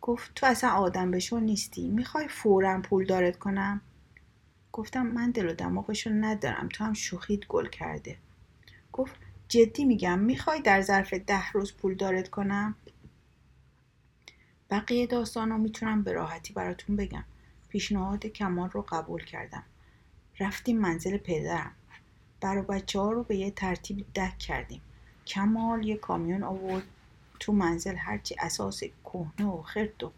گفت 0.00 0.34
تو 0.34 0.46
اصلا 0.46 0.70
آدم 0.70 1.10
بشو 1.10 1.40
نیستی. 1.40 1.88
می‌خوای 1.88 2.28
فورا 2.28 2.80
پول 2.80 3.06
دارت 3.06 3.38
کنم؟ 3.38 3.80
گفتم 4.72 5.06
من 5.06 5.30
دل 5.30 5.48
و 5.48 5.52
دماغشو 5.54 6.10
ندارم. 6.10 6.68
تو 6.68 6.84
هم 6.84 6.92
شوخیت 6.92 7.46
گل 7.46 7.66
کرده. 7.66 8.16
گفت 8.92 9.14
جدی 9.48 9.84
میگم 9.84 10.18
می‌خوای 10.18 10.60
در 10.60 10.80
ظرف 10.80 11.14
ده 11.14 11.50
روز 11.52 11.72
پول 11.72 11.94
دارت 11.94 12.28
کنم؟ 12.28 12.74
بقیه 14.70 15.06
داستان 15.06 15.50
رو 15.50 15.58
می‌تونم 15.58 16.02
به 16.02 16.12
راحتی 16.12 16.52
براتون 16.52 16.96
بگم. 16.96 17.24
پیشنهاد 17.68 18.26
کمال 18.26 18.70
رو 18.70 18.82
قبول 18.82 19.24
کردم. 19.24 19.62
رفتیم 20.40 20.78
منزل 20.78 21.16
پدرم. 21.16 21.72
برا 22.40 22.62
بچه 22.62 23.00
ها 23.00 23.12
رو 23.12 23.22
به 23.22 23.36
یه 23.36 23.50
ترتیب 23.50 24.06
دک 24.14 24.38
کردیم. 24.38 24.80
کمال 25.26 25.84
یه 25.84 25.96
کامیون 25.96 26.42
آورد. 26.42 26.84
تو 27.40 27.52
منزل 27.52 27.96
هرچی 27.96 28.36
اساس 28.38 28.82
کهنه 29.04 29.46
و 29.46 29.62
خرد 29.62 30.02
و 30.04 30.12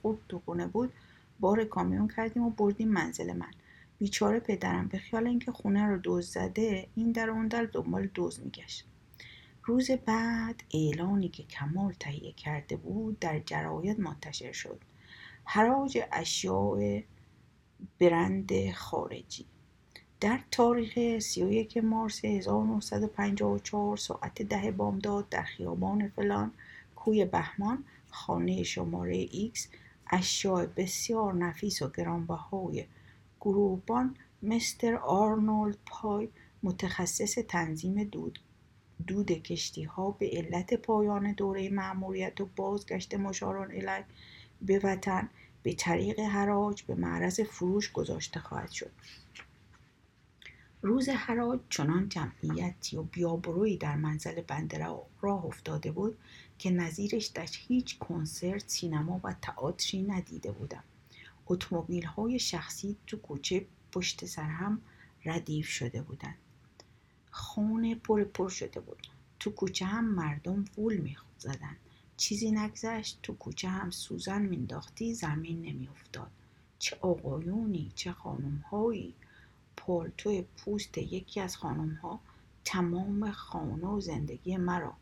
خونه 0.45 0.67
بود 0.67 0.93
بار 1.41 1.65
کامیون 1.65 2.09
کردیم 2.09 2.43
و 2.43 2.51
بردیم 2.51 2.89
منزل 2.89 3.33
من. 3.33 3.51
بیچاره 3.99 4.41
پدرم 4.41 4.89
به 4.89 4.99
خیال 4.99 5.27
اینکه 5.27 5.53
خونه 5.53 5.87
رو 5.87 5.99
دوز 5.99 6.27
زده 6.31 6.87
این 6.95 7.13
در 7.13 7.31
اون 7.31 7.49
در 7.49 7.65
دنبال 7.65 8.07
دوز 8.07 8.41
میگشت. 8.41 8.85
روز 9.65 9.91
بعد 9.91 10.63
اعلانی 10.75 11.29
که 11.29 11.43
کمال 11.43 11.93
تهیه 12.01 12.33
کرده 12.33 12.77
بود 12.77 13.19
در 13.19 13.39
جراید 13.39 14.01
منتشر 14.01 14.53
شد. 14.53 14.81
حراج 15.45 15.99
اشیاء 16.13 17.01
برند 18.01 18.71
خارجی. 18.71 19.47
در 20.23 20.41
تاریخ 20.51 21.19
31 21.19 21.77
مارس 21.77 22.25
1954 22.25 23.97
ساعت 23.97 24.43
ده 24.43 24.71
بامداد 24.71 25.29
در 25.29 25.43
خیابان 25.43 26.09
فلان 26.09 26.53
کوی 26.97 27.25
بهمان 27.25 27.85
خانه 28.11 28.63
شماره 28.63 29.27
X 29.27 29.61
اشیاء 30.11 30.67
بسیار 30.77 31.35
نفیس 31.35 31.83
و 31.83 31.91
گرانبهای 31.91 32.85
گروهبان 33.41 34.17
مستر 34.43 34.95
آرنولد 34.97 35.79
پای 35.87 36.29
متخصص 36.63 37.35
تنظیم 37.35 38.05
دود 38.05 38.39
دود 39.07 39.31
کشتی 39.31 39.83
ها 39.83 40.11
به 40.11 40.31
علت 40.33 40.75
پایان 40.75 41.33
دوره 41.33 41.71
معمولیت 41.71 42.41
و 42.41 42.49
بازگشت 42.57 43.15
مشاران 43.15 43.71
الی 43.71 44.05
به 44.63 44.81
وطن 44.85 45.29
به 45.63 45.75
طریق 45.75 46.21
حراج 46.21 46.83
به 46.83 46.95
معرض 46.95 47.41
فروش 47.41 47.93
گذاشته 47.93 48.41
خواهد 48.41 48.71
شد. 48.71 48.91
روز 50.85 51.09
حراج 51.09 51.61
چنان 51.71 52.09
جمعیتی 52.09 52.97
و 52.97 53.03
بیابرویی 53.03 53.77
در 53.77 53.97
منزل 53.97 54.41
بنده 54.41 54.79
راه 55.21 55.45
افتاده 55.45 55.93
بود 55.93 56.19
که 56.59 56.71
نظیرش 56.71 57.27
در 57.27 57.49
هیچ 57.53 57.99
کنسرت 57.99 58.69
سینما 58.69 59.21
و 59.25 59.35
تئاتری 59.43 60.03
ندیده 60.03 60.53
بودم. 60.53 60.85
اتومبیل 61.47 62.05
های 62.05 62.39
شخصی 62.39 62.97
تو 63.07 63.17
کوچه 63.17 63.67
پشت 63.93 64.25
سر 64.25 64.43
هم 64.43 64.81
ردیف 65.25 65.69
شده 65.69 66.03
بودند. 66.03 66.39
خونه 67.31 67.95
پر 67.95 68.25
پر 68.25 68.49
شده 68.49 68.81
بود. 68.81 69.07
تو 69.41 69.51
کوچه 69.51 69.85
هم 69.85 70.05
مردم 70.05 70.65
وول 70.79 71.15
زدن 71.39 71.77
چیزی 72.17 72.51
نگذشت 72.51 73.19
تو 73.23 73.35
کوچه 73.35 73.69
هم 73.69 73.91
سوزن 73.91 74.43
مینداختی 74.43 75.15
زمین 75.15 75.63
نمیافتاد. 75.63 76.31
چه 76.79 76.97
آقایونی 77.01 77.93
چه 77.95 78.13
خانمهایی. 78.13 79.15
پالتو 79.87 80.43
پوست 80.43 80.99
یکی 80.99 81.41
از 81.41 81.57
خانمها 81.57 82.21
تمام 82.65 83.31
خانه 83.31 83.87
و 83.87 84.01
زندگی 84.01 84.57
مرا 84.57 84.93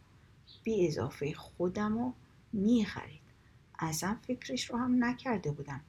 بی 0.63 0.89
اضافه 0.89 1.35
خودم 1.35 1.99
رو 1.99 2.13
می‌خرید. 2.53 3.21
اصلا 3.79 4.17
فکرش 4.27 4.71
رو 4.71 4.79
هم 4.79 5.05
نکرده 5.05 5.51
بودم. 5.51 5.81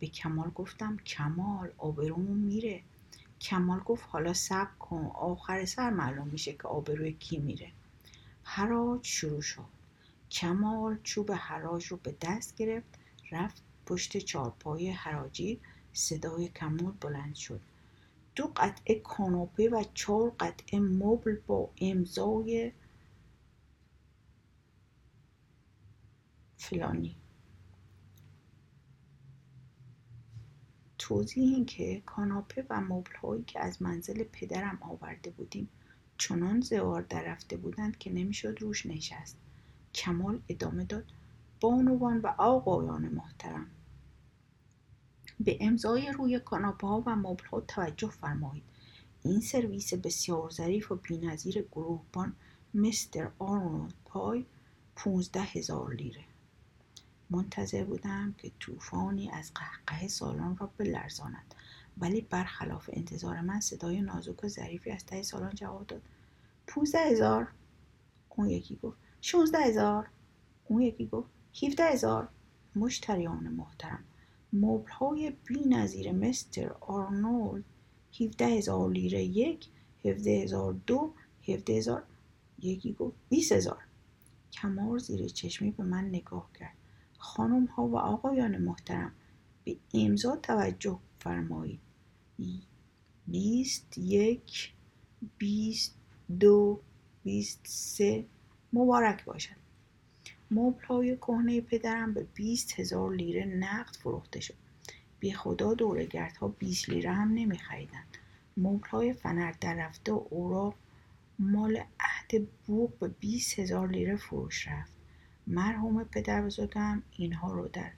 به 0.00 0.06
کمال 0.06 0.50
گفتم 0.50 0.96
کمال 0.96 1.72
آبرومون 1.78 2.36
میره. 2.36 2.82
کمال 3.40 3.80
گفت 3.80 4.04
حالا 4.08 4.32
صبر 4.32 4.74
کن 4.78 5.10
آخر 5.14 5.64
سر 5.64 5.90
معلوم 5.90 6.28
میشه 6.28 6.52
که 6.52 6.68
آبروی 6.68 7.12
کی 7.12 7.38
میره. 7.38 7.72
حراج 8.42 9.06
شروع 9.06 9.40
شد. 9.40 9.64
کمال 10.30 10.98
چوب 11.02 11.32
حراج 11.32 11.86
رو 11.86 11.96
به 11.96 12.14
دست 12.20 12.56
گرفت 12.56 12.98
رفت 13.30 13.62
پشت 13.86 14.18
چارپای 14.18 14.90
حراجی 14.90 15.60
صدای 15.92 16.48
کمال 16.48 16.92
بلند 17.00 17.34
شد. 17.34 17.60
دو 18.36 18.52
قطعه 18.56 19.00
کاناپه 19.00 19.68
و 19.68 19.84
چهار 19.94 20.32
قطعه 20.40 20.80
مبل 20.80 21.36
با 21.46 21.70
امضای 21.80 22.72
فلانی. 26.56 27.16
توضیح 30.98 31.54
این 31.54 31.66
که 31.66 32.02
کاناپه 32.06 32.66
و 32.70 32.80
مبل 32.80 33.16
هایی 33.16 33.44
که 33.44 33.60
از 33.60 33.82
منزل 33.82 34.24
پدرم 34.24 34.78
آورده 34.82 35.30
بودیم 35.30 35.68
چنان 36.18 36.60
زوار 36.60 37.02
در 37.02 37.22
رفته 37.22 37.56
بودند 37.56 37.98
که 37.98 38.12
نمی‌شد 38.12 38.58
روش 38.60 38.86
نشست. 38.86 39.36
کمال 39.94 40.42
ادامه 40.48 40.84
داد. 40.84 41.04
بانوان 41.60 42.20
و 42.20 42.26
آقایان 42.38 43.08
محترم 43.08 43.66
به 45.40 45.58
امضای 45.60 46.12
روی 46.12 46.38
کاناپه 46.38 46.86
ها 46.86 47.02
و 47.06 47.16
مبل 47.16 47.44
ها 47.44 47.60
توجه 47.60 48.08
فرمایید. 48.08 48.64
این 49.22 49.40
سرویس 49.40 49.94
بسیار 49.94 50.50
ظریف 50.50 50.92
و 50.92 50.94
بینظیر 50.94 51.62
گروهبان 51.62 52.32
مستر 52.74 53.30
آرنولد 53.38 53.94
پای 54.04 54.44
پونزده 54.96 55.40
هزار 55.40 55.94
لیره. 55.94 56.24
منتظر 57.30 57.84
بودم 57.84 58.34
که 58.38 58.50
طوفانی 58.60 59.30
از 59.30 59.52
قهقه 59.54 60.08
سالان 60.08 60.56
را 60.56 60.70
بلرزاند 60.78 61.54
ولی 61.98 62.20
برخلاف 62.20 62.90
انتظار 62.92 63.40
من 63.40 63.60
صدای 63.60 64.00
نازک 64.00 64.44
و 64.44 64.48
ظریفی 64.48 64.90
از 64.90 65.06
ته 65.06 65.22
سالان 65.22 65.54
جواب 65.54 65.86
داد. 65.86 66.02
پونزده 66.66 66.98
هزار؟ 66.98 67.48
اون 68.28 68.50
یکی 68.50 68.78
گفت. 68.82 68.98
شونزده 69.20 69.58
هزار؟ 69.58 70.08
اون 70.64 70.82
یکی 70.82 71.06
گفت. 71.06 71.28
هیفده 71.52 71.84
هزار؟ 71.84 72.28
مشتریان 72.76 73.48
محترم. 73.48 74.04
مبل 74.54 74.90
های 74.90 75.32
بی 75.44 75.60
نظیر 75.68 76.12
مستر 76.12 76.72
آرنولد 76.80 77.64
هیفده 78.10 78.46
هزار 78.46 78.90
لیره 78.90 79.24
یک 79.24 79.68
هفده 80.04 80.30
هزار 80.42 80.72
دو 80.86 81.12
هفده 81.48 81.72
هزار 81.72 82.02
یکی 82.62 82.92
گفت 82.92 83.16
بیس 83.28 83.52
هزار 83.52 83.84
کمار 84.52 84.98
زیر 84.98 85.28
چشمی 85.28 85.70
به 85.70 85.84
من 85.84 86.04
نگاه 86.04 86.50
کرد. 86.58 86.74
خانم 87.18 87.64
ها 87.64 87.88
و 87.88 87.96
آقایان 87.96 88.58
محترم 88.58 89.12
به 89.64 89.76
امضا 89.94 90.36
توجه 90.36 90.98
فرمایید. 91.18 91.80
بیست 93.26 93.98
یک 93.98 94.72
بیست 95.38 95.94
دو 96.40 96.80
بیست 97.24 97.60
سه. 97.64 98.24
مبارک 98.72 99.24
باشد. 99.24 99.63
مبل 100.50 100.84
های 100.84 101.16
کهنه 101.16 101.60
پدرم 101.60 102.14
به 102.14 102.26
بیست 102.34 102.80
هزار 102.80 103.14
لیره 103.14 103.44
نقد 103.44 103.96
فروخته 103.96 104.40
شد. 104.40 104.54
بی 105.20 105.32
خدا 105.32 105.74
دورگردها 105.74 106.48
بیست 106.48 106.88
لیره 106.88 107.12
هم 107.12 107.28
نمی 107.34 107.58
خریدن. 107.58 108.04
مبل 108.56 108.88
های 108.88 109.12
فنر 109.12 109.52
در 109.60 109.74
رفته 109.74 110.12
و 110.12 110.72
مال 111.38 111.76
عهد 112.00 112.48
بوق 112.66 112.98
به 112.98 113.08
بیست 113.08 113.58
هزار 113.58 113.88
لیره 113.88 114.16
فروش 114.16 114.68
رفت. 114.68 114.92
مرحوم 115.46 116.04
پدر 116.04 116.42
بزرگم 116.42 117.02
اینها 117.16 117.52
رو 117.52 117.68
در 117.68 117.90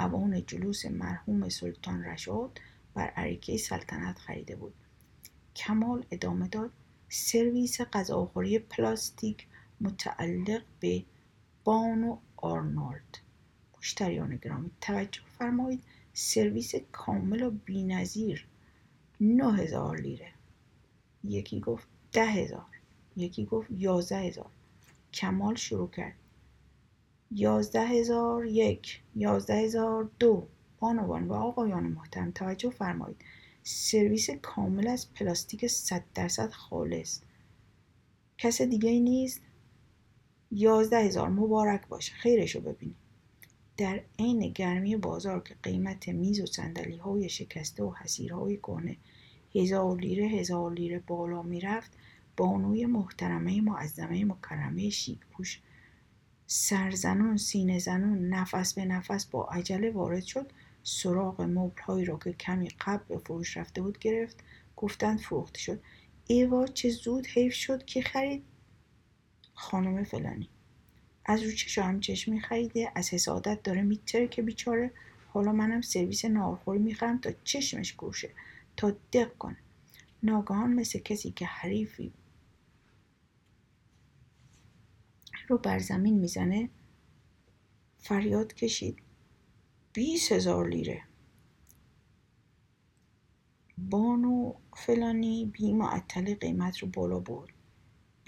اوان 0.00 0.46
جلوس 0.46 0.86
مرحوم 0.86 1.48
سلطان 1.48 2.04
رشاد 2.04 2.60
بر 2.94 3.06
عریکه 3.06 3.56
سلطنت 3.56 4.18
خریده 4.18 4.56
بود. 4.56 4.74
کمال 5.56 6.04
ادامه 6.10 6.48
داد. 6.48 6.70
سرویس 7.08 7.80
غذاخوری 7.80 8.58
پلاستیک 8.58 9.46
متعلق 9.80 10.62
به 10.80 11.04
بانو 11.68 12.18
آرنولد. 12.36 13.18
مشتریان 13.78 14.36
گرامی 14.36 14.70
توجه 14.80 15.20
فرمایید 15.38 15.84
سرویس 16.12 16.74
کامل 16.92 17.42
و 17.42 17.50
بینظیر 17.50 18.46
نه 19.20 19.56
هزار 19.56 19.96
لیره. 20.00 20.32
یکی 21.24 21.60
گفت 21.60 21.88
ده 22.12 22.26
هزار 22.26 22.66
یکی 23.16 23.44
گفت 23.44 23.70
یازده 23.70 24.18
هزار. 24.18 24.50
کمال 25.12 25.54
شروع 25.54 25.90
کرد. 25.90 26.14
یازده 27.30 27.86
هزار 27.86 28.46
یک 28.46 29.02
یازده 29.16 29.54
هزار 29.54 30.10
دو. 30.18 30.46
بانوان 30.80 31.28
و 31.28 31.32
آقایان 31.32 31.84
محترم 31.84 32.30
توجه 32.30 32.70
فرمایید 32.70 33.24
سرویس 33.62 34.30
کامل 34.30 34.86
از 34.86 35.12
پلاستیک 35.14 35.66
صد 35.66 36.04
درصد 36.14 36.50
خالص. 36.50 37.20
کس 38.38 38.62
دیگه 38.62 38.90
ای 38.90 39.00
نیست؟ 39.00 39.47
یازده 40.50 40.98
هزار 40.98 41.28
مبارک 41.28 41.88
باشه. 41.88 42.12
خیرشو 42.12 42.60
ببینید 42.60 42.96
در 43.76 44.00
عین 44.18 44.48
گرمی 44.48 44.96
بازار 44.96 45.42
که 45.42 45.54
قیمت 45.62 46.08
میز 46.08 46.40
و 46.40 46.46
صندلی 46.46 46.96
های 46.96 47.28
شکسته 47.28 47.82
و 47.82 47.94
حسیرهای 47.94 48.56
کنه 48.56 48.96
هزار 49.54 49.96
لیره 49.96 50.26
هزار 50.26 50.72
لیره 50.72 50.98
بالا 50.98 51.42
می‌رفت 51.42 51.90
بانوی 52.36 52.86
محترمه 52.86 53.60
معظمه 53.60 54.24
مکرمه 54.24 54.90
شیک 54.90 55.18
پوش 55.30 55.60
سرزنون 56.50 57.36
سینه 57.36 57.78
زنون 57.78 58.28
نفس 58.28 58.74
به 58.74 58.84
نفس 58.84 59.26
با 59.26 59.44
عجله 59.44 59.90
وارد 59.90 60.24
شد. 60.24 60.52
سراغ 60.82 61.40
مبل 61.40 61.82
هایی 61.82 62.04
را 62.04 62.18
که 62.18 62.32
کمی 62.32 62.68
قبل 62.80 63.04
به 63.08 63.18
فروش 63.18 63.56
رفته 63.56 63.82
بود 63.82 63.98
گرفت. 63.98 64.36
گفتند 64.76 65.18
فروخته 65.18 65.60
شد. 65.60 65.80
ایوا 66.26 66.66
چه 66.66 66.88
زود 66.88 67.26
حیف 67.26 67.54
شد 67.54 67.84
که 67.84 68.02
خرید. 68.02 68.44
خانم 69.58 70.04
فلانی. 70.04 70.48
از 71.24 71.42
رو 71.42 71.52
چشم 71.52 71.82
هم 71.82 72.00
چشمی 72.00 72.40
خریده 72.40 72.92
از 72.94 73.10
حسادت 73.14 73.62
داره 73.62 73.82
میتره 73.82 74.28
که 74.28 74.42
بیچاره. 74.42 74.90
حالا 75.28 75.52
منم 75.52 75.80
سرویس 75.80 76.24
نارخوری 76.24 76.78
می‌خرم 76.78 77.18
تا 77.18 77.30
چشمش 77.44 77.92
گوشه 77.92 78.30
تا 78.76 78.96
دق 79.12 79.38
کنه. 79.38 79.56
ناگهان 80.22 80.72
مثل 80.72 80.98
کسی 80.98 81.30
که 81.30 81.46
حریفی 81.46 82.12
رو 85.48 85.58
بر 85.58 85.78
زمین 85.78 86.18
می‌زنه 86.18 86.68
فریاد 87.98 88.54
کشید. 88.54 88.98
بیس 89.92 90.32
هزار 90.32 90.68
لیره. 90.68 91.02
بانو 93.78 94.54
فلانی 94.76 95.50
بی 95.52 95.72
معطل 95.72 96.34
قیمت 96.34 96.78
رو 96.78 96.88
بالا 96.88 97.18
برد. 97.18 97.57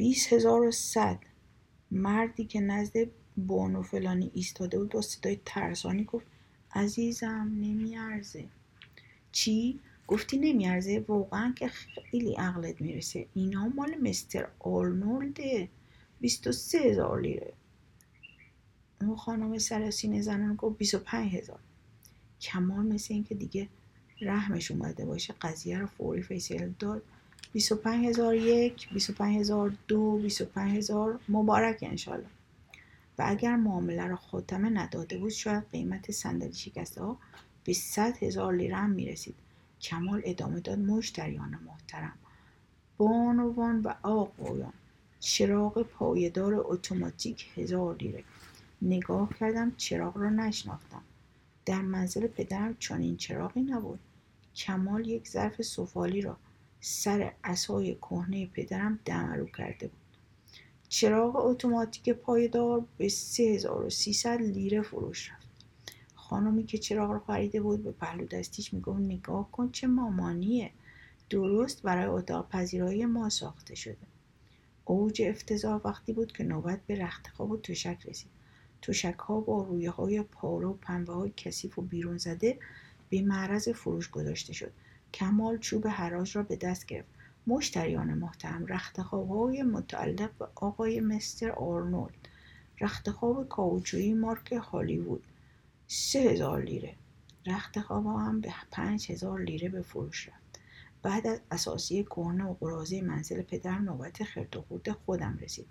بیس 0.00 0.32
هزار 0.32 0.60
و 0.62 0.70
صد 0.70 1.18
مردی 1.90 2.44
که 2.44 2.60
نزد 2.60 3.06
بانو 3.36 3.82
فلانی 3.82 4.30
ایستاده 4.34 4.78
بود 4.78 4.88
با 4.88 5.00
صدای 5.00 5.40
ترسانی 5.44 6.04
گفت 6.04 6.26
عزیزم 6.72 7.52
نمیارزه. 7.60 8.44
چی؟ 9.32 9.80
گفتی 10.08 10.38
نمیارزه؟ 10.38 11.04
واقعا 11.08 11.52
که 11.56 11.68
خیلی 12.10 12.34
عقلت 12.34 12.80
می‌رسه. 12.80 13.26
اینا 13.34 13.68
مال 13.68 13.94
مستر 13.94 14.48
آرنولده. 14.58 15.68
23 16.20 16.78
هزار 16.78 17.20
لیره. 17.20 17.52
اون 19.00 19.16
خانم 19.16 19.58
سراسین 19.58 20.22
زنان 20.22 20.54
گفت 20.54 20.78
25 20.78 21.34
هزار. 21.34 21.60
کمال 22.40 22.86
مثل 22.86 23.14
اینکه 23.14 23.34
دیگه 23.34 23.68
رحمش 24.20 24.70
اومده 24.70 25.04
باشه 25.04 25.34
قضیه 25.42 25.78
رو 25.78 25.86
فوری 25.86 26.22
فیصله 26.22 26.74
داد. 26.78 27.02
25 27.52 28.06
هزار 28.06 28.34
یک 28.34 28.88
25 28.88 29.40
هزار 29.40 29.72
دو 29.88 30.18
25 30.18 30.76
هزار 30.76 31.20
مبارک 31.28 31.78
انشالله 31.82 32.26
و 33.18 33.22
اگر 33.26 33.56
معامله 33.56 34.04
رو 34.04 34.16
خاتمه 34.16 34.68
نداده 34.68 35.18
بود 35.18 35.30
شاید 35.30 35.64
قیمت 35.72 36.10
صندلی 36.10 36.52
شکسته 36.52 37.02
ها 37.02 37.18
به 37.64 37.72
100 37.72 38.16
هزار 38.22 38.54
لیره 38.54 38.76
هم 38.76 38.90
می‌رسید. 38.90 39.34
کمال 39.80 40.22
ادامه 40.24 40.60
داد 40.60 40.78
مشتریان 40.78 41.58
محترم. 41.66 42.18
بانوان 42.98 43.80
و 43.80 43.94
آقایان 44.02 44.72
چراغ 45.20 45.82
پایدار 45.82 46.54
اتوماتیک 46.56 47.46
هزار 47.56 47.96
لیره. 47.96 48.24
نگاه 48.82 49.30
کردم 49.40 49.72
چراغ 49.76 50.18
را 50.18 50.30
نشناختم. 50.30 51.02
در 51.66 51.82
منزل 51.82 52.26
پدرم 52.26 52.76
چنین 52.78 53.16
چراغی 53.16 53.60
نبود. 53.60 54.00
کمال 54.56 55.06
یک 55.06 55.28
ظرف 55.28 55.62
سفالی 55.62 56.20
را 56.20 56.36
سر 56.80 57.32
اسای 57.44 57.94
کهنه 57.94 58.46
پدرم 58.46 58.98
دمرو 59.04 59.46
کرده 59.46 59.86
بود. 59.88 60.00
چراغ 60.88 61.36
اتوماتیک 61.36 62.10
پایدار 62.10 62.84
به 62.98 63.08
3300 63.08 64.40
لیره 64.40 64.82
فروش 64.82 65.30
رفت. 65.30 65.48
خانمی 66.14 66.66
که 66.66 66.78
چراغ 66.78 67.10
رو 67.10 67.18
خریده 67.18 67.60
بود 67.60 67.82
به 67.82 67.92
پهلو 67.92 68.26
دستیش 68.26 68.74
می‌گفت 68.74 69.00
نگاه 69.00 69.50
کن 69.50 69.70
چه 69.70 69.86
مامانیه. 69.86 70.70
درست 71.30 71.82
برای 71.82 72.06
اتاق 72.06 72.48
پذیرایی 72.48 73.06
ما 73.06 73.28
ساخته 73.28 73.74
شده. 73.74 73.96
اوج 74.84 75.22
افتضاح 75.22 75.80
وقتی 75.84 76.12
بود 76.12 76.32
که 76.32 76.44
نوبت 76.44 76.80
به 76.86 76.94
رختخواب 76.94 77.50
و 77.50 77.56
تشک 77.56 77.98
رسید. 78.06 78.30
تشک 78.82 79.18
ها 79.18 79.40
با 79.40 79.62
رویه 79.62 79.90
های 79.90 80.22
پاره 80.22 80.66
و 80.66 80.72
پنبه 80.72 81.12
های 81.12 81.32
کثیف 81.36 81.78
و 81.78 81.82
بیرون 81.82 82.18
زده 82.18 82.58
به 83.10 83.22
معرض 83.22 83.68
فروش 83.68 84.10
گذاشته 84.10 84.52
شد. 84.52 84.72
کمال 85.14 85.58
چوب 85.58 85.86
حراج 85.86 86.36
را 86.36 86.42
به 86.42 86.56
دست 86.56 86.86
گرفت. 86.86 87.08
مشتریان 87.46 88.14
محترم 88.14 88.66
های 88.98 89.62
متعلق 89.62 90.30
به 90.38 90.48
آقای 90.54 91.00
مستر 91.00 91.50
آرنولد. 91.50 92.28
رختخواب 92.80 93.48
کاوچویی 93.48 94.14
مارک 94.14 94.52
هالیوود 94.52 95.22
سه 95.86 96.18
هزار 96.18 96.62
لیره. 96.62 96.94
رختخواب 97.46 98.06
هم 98.06 98.40
به 98.40 98.52
پنج 98.70 99.12
هزار 99.12 99.40
لیره 99.40 99.68
به 99.68 99.82
فروش 99.82 100.28
رفت. 100.28 100.60
بعد 101.02 101.26
از 101.26 101.40
اساسی 101.50 102.04
کهنه 102.04 102.44
و 102.44 102.54
قرازه 102.54 103.02
منزل 103.02 103.42
پدر 103.42 103.78
نوبت 103.78 104.24
خرد 104.24 104.56
و 104.56 104.62
خورد 104.62 104.92
خودم 104.92 105.38
رسید. 105.40 105.66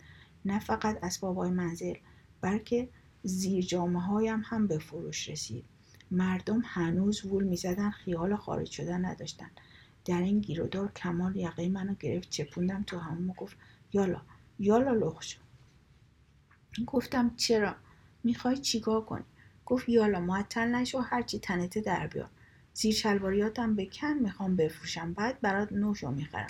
نه 0.46 0.60
فقط 0.60 1.04
اسباب 1.04 1.38
های 1.38 1.50
منزل 1.50 1.94
بلکه 2.42 2.90
زیر 3.24 3.76
هایم 3.76 4.42
هم 4.46 4.68
به 4.68 4.78
فروش 4.78 5.30
رسید. 5.30 5.66
مردم 6.12 6.62
هنوز 6.66 7.26
وول 7.26 7.44
می‌زدن 7.44 7.90
خیال 7.90 8.36
خارج 8.36 8.72
شدن 8.72 9.06
نداشتن. 9.06 9.50
در 10.06 10.22
این 10.22 10.40
گیرودار 10.40 10.92
کمال 10.92 11.36
یقه 11.36 11.70
منو 11.70 11.94
گرفت 12.00 12.30
چپوندم 12.30 12.84
تو 12.84 12.98
همون 13.00 13.34
گفت 13.38 13.58
یالا 13.94 14.22
یالا 14.60 14.94
لخ 14.94 15.22
شد 15.22 15.40
گفتم 16.86 17.36
چرا؟ 17.36 17.76
می‌خوای 18.24 18.58
چیکار 18.58 19.02
کنی؟ 19.02 19.24
گفت 19.66 19.90
یالا 19.90 20.20
معطل 20.20 20.68
نشو 20.68 21.00
هرچی 21.00 21.40
تنته 21.40 21.82
در 21.82 22.08
بیار. 22.08 22.30
زیر 22.74 22.94
شلواریاتم 22.94 23.76
بکن 23.76 24.14
می‌خوام 24.14 24.56
بفروشم 24.56 25.14
بعد 25.14 25.42
برات 25.42 25.72
نوشو 25.72 26.12
می‌خرم. 26.12 26.50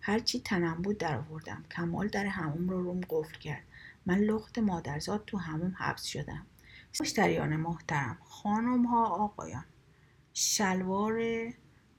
هرچی 0.00 0.40
تنم 0.40 0.82
بود 0.82 0.98
در 0.98 1.16
آوردم 1.16 1.64
کمال 1.70 2.08
در 2.08 2.26
هموم 2.26 2.70
رو 2.70 2.82
روم 2.82 3.00
قفل 3.10 3.38
کرد. 3.38 3.62
من 4.06 4.18
لخت 4.18 4.58
مادرزاد 4.58 5.24
تو 5.26 5.38
هموم 5.38 5.74
حبس 5.78 6.04
شدم. 6.04 6.46
مشتریان 7.00 7.56
محترم 7.56 8.18
خانم 8.24 8.86
ها 8.86 9.06
آقایان. 9.06 9.64
شلوار 10.32 11.22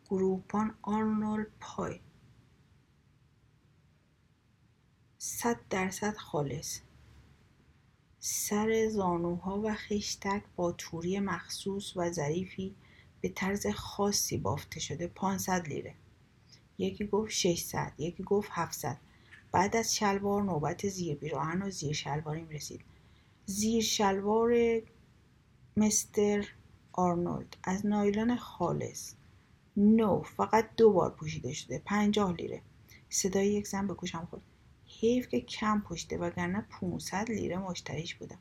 گروپان 0.09 0.77
آرنولد 0.81 1.47
پای. 1.59 1.99
صد 5.17 5.59
درصد 5.69 6.17
خالص. 6.17 6.79
سر 8.19 8.89
زانوها 8.89 9.61
و 9.61 9.73
خیشتک 9.73 10.43
با 10.55 10.71
توری 10.71 11.19
مخصوص 11.19 11.97
و 11.97 12.11
ظریفی 12.11 12.75
به 13.21 13.29
طرز 13.29 13.67
خاصی 13.67 14.37
بافته 14.37 14.79
شده 14.79 15.07
500 15.07 15.67
لیره. 15.67 15.95
یکی 16.77 17.07
گفت 17.07 17.31
600 17.31 17.93
یکی 17.97 18.23
گفت 18.23 18.49
700 18.51 18.97
بعد 19.51 19.75
از 19.75 19.95
شلوار 19.95 20.43
نوبت 20.43 20.87
زیر 20.87 21.17
بیراهن 21.17 21.61
و 21.61 21.69
زیر 21.69 21.93
شلواریم 21.93 22.49
رسید. 22.49 22.81
زیر 23.49 23.83
شلوار 23.83 24.81
مستر 25.77 26.47
آرنولد. 26.93 27.57
از 27.63 27.85
نایلون 27.85 28.35
خالص. 28.35 29.13
نو 29.77 30.21
فقط 30.21 30.69
دو 30.77 30.91
بار 30.93 31.09
پوشیده 31.09 31.53
شده. 31.53 31.81
پنجاه 31.85 32.33
لیره. 32.33 32.61
صدای 33.09 33.47
یک 33.47 33.67
زن 33.67 33.87
به 33.87 33.93
گوشم 33.93 34.27
خورد. 34.29 34.41
حیف 34.85 35.27
که 35.27 35.41
کم 35.41 35.81
پشته 35.81 36.17
وگرنه 36.17 36.65
500 36.81 37.31
لیره 37.31 37.57
مشتریش 37.57 38.15
بودم 38.15 38.39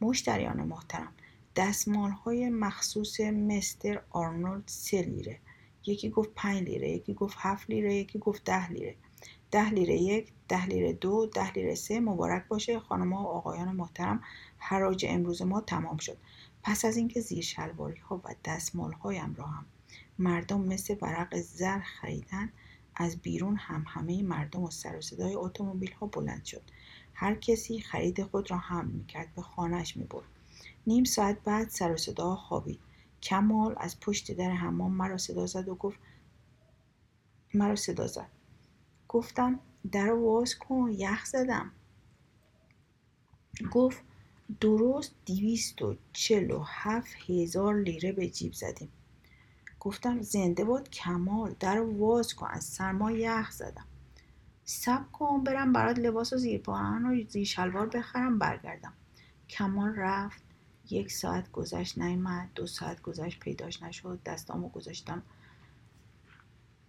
مشتریان 0.00 0.62
محترم 0.62 1.12
دستمال 1.56 2.10
های 2.10 2.50
مخصوص 2.50 3.20
مستر 3.20 4.02
آرنولد 4.10 4.64
سه 4.66 5.02
لیره. 5.02 5.40
یکی 5.86 6.10
گفت 6.10 6.30
پنج 6.34 6.62
لیره 6.62 6.90
یکی 6.90 7.14
گفت 7.14 7.36
هفت 7.38 7.70
لیره 7.70 7.94
یکی 7.94 8.18
گفت 8.18 8.44
ده 8.44 8.70
لیره. 8.70 8.96
ده 9.50 9.70
لیره 9.70 9.96
یک 9.96 10.32
ده 10.48 10.66
لیره 10.66 10.92
دو 10.92 11.26
ده 11.26 11.52
لیره 11.52 11.74
سه 11.74 12.00
مبارک 12.00 12.48
باشه. 12.48 12.80
خانم 12.80 13.12
و 13.12 13.26
آقایان 13.26 13.76
محترم 13.76 14.22
حراج 14.58 15.06
امروز 15.08 15.42
ما 15.42 15.60
تمام 15.60 15.96
شد. 15.96 16.18
پس 16.62 16.84
از 16.84 16.96
اینکه 16.96 17.20
زیر 17.20 17.44
شلواری 17.44 18.00
ها 18.00 18.20
و 18.24 18.34
دستمال 18.44 18.92
هایم 18.92 19.34
را 19.34 19.46
هم 19.46 19.66
مردم 20.18 20.60
مثل 20.60 20.96
ورق 21.02 21.36
زر 21.36 21.80
خریدن 21.80 22.52
از 22.96 23.16
بیرون 23.16 23.56
هم 23.56 23.84
همه 23.88 24.22
مردم 24.22 24.62
و 24.62 24.70
سر 24.70 24.96
و 24.96 25.00
صدای 25.00 25.34
اتومبیل 25.34 25.92
ها 25.92 26.06
بلند 26.06 26.44
شد. 26.44 26.62
هر 27.14 27.34
کسی 27.34 27.80
خرید 27.80 28.22
خود 28.22 28.50
را 28.50 28.56
هم 28.56 28.86
می‌کرد 28.86 29.34
به 29.34 29.42
خانهش 29.42 29.96
می‌برد. 29.96 30.28
نیم 30.86 31.04
ساعت 31.04 31.44
بعد 31.44 31.68
سر 31.68 31.92
و 31.92 31.96
صدا 31.96 32.36
خوابید. 32.36 32.80
کمال 33.22 33.74
از 33.76 34.00
پشت 34.00 34.32
در 34.32 34.50
حمام 34.50 34.92
مرا 34.92 35.18
صدا 35.18 35.46
زد 35.46 35.68
و 35.68 35.74
گفت 35.74 35.98
مرا 37.54 37.76
صدا 37.76 38.06
زد. 38.06 38.28
گفتم 39.08 39.60
در 39.92 40.12
واز 40.12 40.54
کن 40.54 40.92
یخ 40.92 41.24
زدم. 41.24 41.72
گفت 43.72 44.02
درست 44.60 45.14
دیویست 45.24 45.82
و 45.82 45.96
چل 46.12 46.50
و 46.50 46.62
هفت 46.66 47.16
هزار 47.28 47.80
لیره 47.80 48.12
به 48.12 48.28
جیب 48.28 48.52
زدیم. 48.52 48.88
گفتم 49.80 50.22
زنده 50.22 50.64
باد 50.64 50.90
کمال 50.90 51.54
در 51.60 51.80
واز 51.80 52.34
کن 52.34 52.46
از 52.50 52.64
سرما 52.64 53.10
یخ 53.10 53.50
زدم. 53.50 53.86
سب 54.64 55.12
کن 55.12 55.44
برم 55.44 55.72
برات 55.72 55.98
لباس 55.98 56.32
و 56.32 56.36
زیر 56.36 56.60
پاهن 56.60 57.06
و 57.06 57.24
زیر 57.28 57.44
شلوار 57.44 57.86
بخرم 57.86 58.38
برگردم. 58.38 58.92
کمال 59.48 59.94
رفت. 59.96 60.42
یک 60.90 61.12
ساعت 61.12 61.52
گذشت 61.52 61.98
نیمد 61.98 62.50
دو 62.54 62.66
ساعت 62.66 63.02
گذشت 63.02 63.40
پیداش 63.40 63.82
نشد. 63.82 64.20
دستامو 64.26 64.68
گذاشتم 64.68 65.22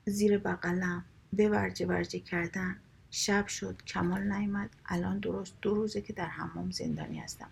زیر 0.05 0.37
بغلم. 0.37 1.05
ورجه 1.33 1.85
ورجه 1.85 2.19
کردن. 2.19 2.75
شب 3.11 3.47
شد 3.47 3.81
کمال 3.87 4.31
نیامد. 4.31 4.69
الان 4.85 5.19
درست 5.19 5.53
دو 5.61 5.75
روزه 5.75 6.01
که 6.01 6.13
در 6.13 6.27
حمام 6.27 6.71
زندانی 6.71 7.19
هستم. 7.19 7.49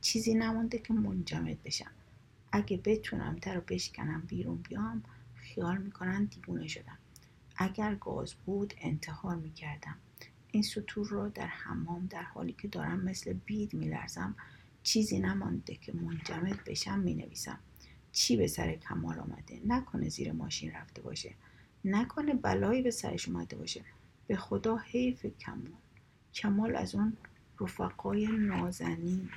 چیزی 0.00 0.34
نمونده 0.34 0.78
که 0.78 0.94
منجمد 0.94 1.62
بشم. 1.62 1.90
اگه 2.52 2.80
بتونم 2.84 3.36
در 3.42 3.54
رو 3.54 3.60
بشکنم 3.68 4.22
بیرون 4.28 4.56
بیام 4.56 5.02
خیال 5.34 5.78
می‌کنن 5.78 6.24
دیوونه 6.24 6.68
شدم. 6.68 6.98
اگر 7.56 7.94
گاز 7.94 8.34
بود 8.34 8.74
انتحار 8.80 9.36
می‌کردم. 9.36 9.96
این 10.50 10.62
سطور 10.62 11.08
رو 11.08 11.28
در 11.28 11.46
حمام 11.46 12.06
در 12.06 12.22
حالی 12.22 12.52
که 12.52 12.68
دارم 12.68 13.00
مثل 13.00 13.32
بید 13.32 13.74
میلرزم 13.74 14.34
چیزی 14.82 15.18
نمانده 15.18 15.74
که 15.74 15.92
منجمد 15.92 16.64
بشم 16.64 16.98
می‌نویسم. 16.98 17.58
چی 18.12 18.36
به 18.36 18.46
سر 18.46 18.76
کمال 18.76 19.18
آمده 19.18 19.60
نکنه 19.66 20.08
زیر 20.08 20.32
ماشین 20.32 20.72
رفته 20.72 21.02
باشه. 21.02 21.34
نکنه 21.84 22.34
بلایی 22.34 22.82
به 22.82 22.90
سرش 22.90 23.28
اومده 23.28 23.56
باشه. 23.56 23.84
به 24.26 24.36
خدا 24.36 24.76
حیف 24.76 25.26
کمال. 25.26 25.72
کمال 26.34 26.76
از 26.76 26.94
اون 26.94 27.16
رفقای 27.60 28.26
نازنین. 28.26 29.30